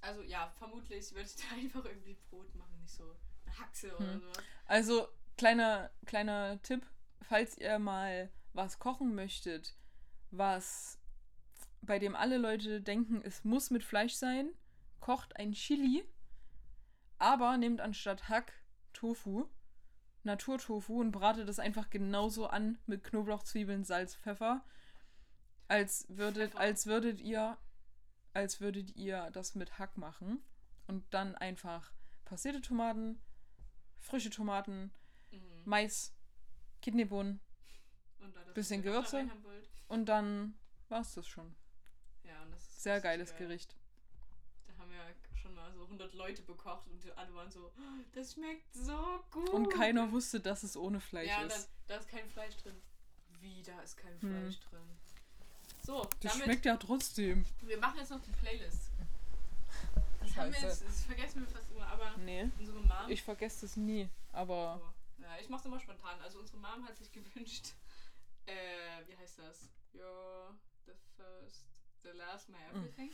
[0.00, 4.14] Also ja, vermutlich würde ich da einfach irgendwie Brot machen, nicht so eine Haxe oder
[4.14, 4.20] Hm.
[4.20, 4.38] sowas.
[4.64, 6.86] Also, kleiner, kleiner Tipp,
[7.20, 9.74] falls ihr mal was kochen möchtet,
[10.30, 10.98] was
[11.82, 14.54] bei dem alle Leute denken, es muss mit Fleisch sein,
[15.00, 16.04] kocht ein Chili,
[17.18, 18.52] aber nehmt anstatt Hack
[18.92, 19.46] Tofu,
[20.24, 24.64] Naturtofu und bratet das einfach genauso an mit Knoblauch, Zwiebeln, Salz, Pfeffer,
[25.68, 26.60] als würdet, Pfeffer.
[26.60, 27.56] als würdet ihr,
[28.34, 30.42] als würdet ihr das mit Hack machen
[30.86, 31.92] und dann einfach
[32.24, 33.20] passierte Tomaten,
[34.00, 34.90] frische Tomaten,
[35.30, 35.62] Mhm.
[35.66, 36.14] Mais,
[36.80, 37.38] Kidneybohnen
[38.54, 39.30] bisschen Gewürze.
[39.88, 41.54] und dann war's das schon.
[42.24, 43.46] Ja, und das ist Sehr geiles geil.
[43.46, 43.76] Gericht.
[44.66, 48.34] Da haben wir schon mal so 100 Leute bekocht und alle waren so, "Oh, das
[48.34, 48.96] schmeckt so
[49.30, 49.48] gut.
[49.50, 51.68] Und keiner wusste, dass es ohne Fleisch Ja, ist.
[51.86, 52.80] da ist kein Fleisch drin.
[53.40, 54.42] Wie, da ist kein Hm.
[54.42, 54.98] Fleisch drin.
[55.84, 57.44] So, Das damit, schmeckt ja trotzdem.
[57.62, 58.90] wir machen jetzt noch die Playlist.
[60.20, 63.08] Das haben wir jetzt, das vergessen wir fast immer, aber Nee, unsere Mom...
[63.08, 64.08] ich vergesse das nie.
[64.32, 66.20] Aber Oh, ja, ich mach's immer spontan.
[66.20, 67.68] Also unsere Mom hat sich gewünscht,
[68.46, 68.52] äh,
[69.06, 69.68] wie heißt das?
[69.94, 70.52] You're
[70.86, 71.64] the first,
[72.02, 73.10] the last, my everything.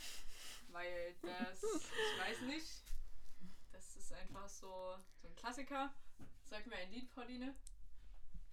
[0.74, 2.66] Weil das, ich weiß nicht,
[3.70, 5.94] das ist einfach so, so ein Klassiker.
[6.50, 7.54] Sag mir ein Lied, Pauline.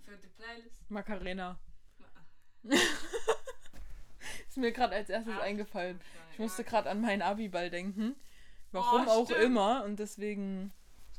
[0.06, 0.90] Für die Playlist.
[0.90, 1.60] Macarena.
[2.62, 2.76] Na,
[4.48, 6.00] Ist mir gerade als erstes ach, eingefallen.
[6.34, 8.16] Ich musste gerade an meinen Abiball denken.
[8.72, 9.84] Warum Oh, auch immer.
[9.84, 10.72] Und deswegen.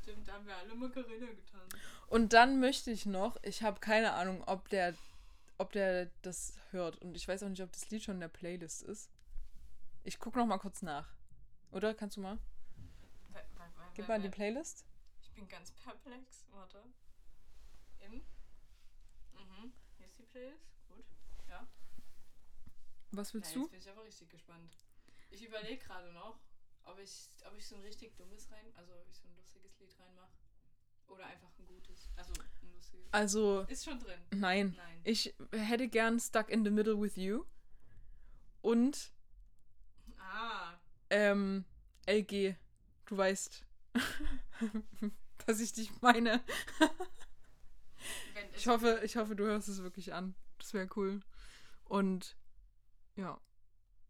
[0.03, 1.63] Stimmt, da haben wir alle Macarena getan.
[2.07, 4.95] Und dann möchte ich noch, ich habe keine Ahnung, ob der,
[5.59, 6.99] ob der das hört.
[6.99, 9.11] Und ich weiß auch nicht, ob das Lied schon in der Playlist ist.
[10.05, 11.09] Ich gucke noch mal kurz nach.
[11.71, 12.39] Oder kannst du mal?
[13.31, 14.85] Wa- wa- wa- Gib mal die Playlist.
[15.21, 16.45] Ich bin ganz perplex.
[16.51, 16.83] Warte.
[18.01, 18.15] In.
[18.15, 19.73] Mhm.
[19.97, 20.73] Hier ist die Playlist.
[20.89, 21.05] Gut.
[21.49, 21.67] Ja.
[23.13, 23.61] Was willst ja, du?
[23.63, 24.77] Jetzt bin ich aber richtig gespannt.
[25.31, 26.41] Ich überlege gerade noch,
[26.85, 29.79] ob ich, ob ich so ein richtig dummes rein, also ob ich so ein lustiges
[29.79, 30.33] Lied reinmache.
[31.09, 32.11] Oder einfach ein gutes.
[32.17, 32.33] Also
[32.63, 33.13] ein lustiges.
[33.13, 34.21] Also, Ist schon drin.
[34.31, 34.75] nein.
[34.77, 35.01] Nein.
[35.05, 37.45] Ich hätte gern Stuck in the Middle with You.
[38.63, 39.13] Und.
[41.13, 41.65] Ähm,
[42.07, 42.57] LG.
[43.07, 43.65] Du weißt,
[45.47, 46.43] dass ich dich meine.
[48.57, 50.35] Ich hoffe, ich hoffe, du hörst es wirklich an.
[50.59, 51.21] Das wäre cool.
[51.85, 52.37] Und
[53.17, 53.39] ja,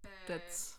[0.02, 0.78] äh, that's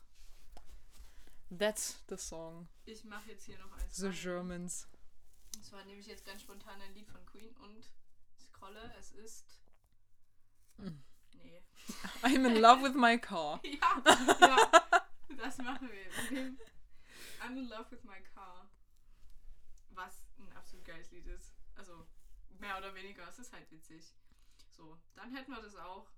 [1.50, 2.68] that's the song.
[2.86, 3.96] Ich mache jetzt hier noch eins.
[3.96, 4.10] The.
[4.10, 4.88] Germans.
[5.56, 7.92] Und zwar nehme ich jetzt ganz spontan ein Lied von Queen und
[8.40, 8.94] scrolle.
[8.98, 9.60] Es ist.
[10.78, 11.02] Mm.
[11.34, 11.62] Nee.
[12.24, 13.60] I'm in love with my car.
[13.66, 14.02] Ja,
[14.40, 15.03] ja,
[15.38, 16.32] das machen wir.
[16.32, 16.60] nehmen
[17.42, 18.70] I'm in love with my car.
[19.90, 21.54] Was ein absolut geiles Lied ist.
[21.76, 22.08] Also,
[22.60, 23.28] mehr oder weniger.
[23.28, 24.14] Es ist halt witzig.
[24.70, 26.10] So, dann hätten wir das auch.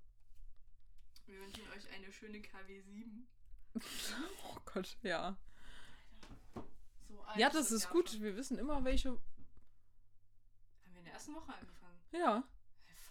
[1.26, 3.26] Wir wünschen euch eine schöne KW7.
[4.46, 5.38] Oh Gott, ja.
[7.08, 8.10] So Ja, das ist gut.
[8.10, 8.22] schon.
[8.22, 9.10] Wir wissen immer, welche.
[9.10, 9.20] Haben
[10.94, 12.00] wir in der ersten Woche angefangen.
[12.12, 12.44] Ja,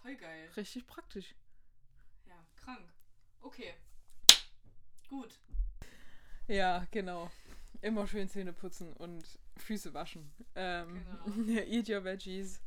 [0.02, 0.48] voll geil.
[0.56, 1.34] richtig praktisch.
[2.24, 2.88] Ja, krank.
[3.40, 3.74] Okay.
[5.08, 5.38] Gut.
[6.48, 7.30] Ja, genau.
[7.80, 10.30] Immer schön Zähne putzen und Füße waschen.
[10.54, 11.02] Ähm,
[11.36, 11.60] Genau.
[11.66, 12.60] eat your veggies.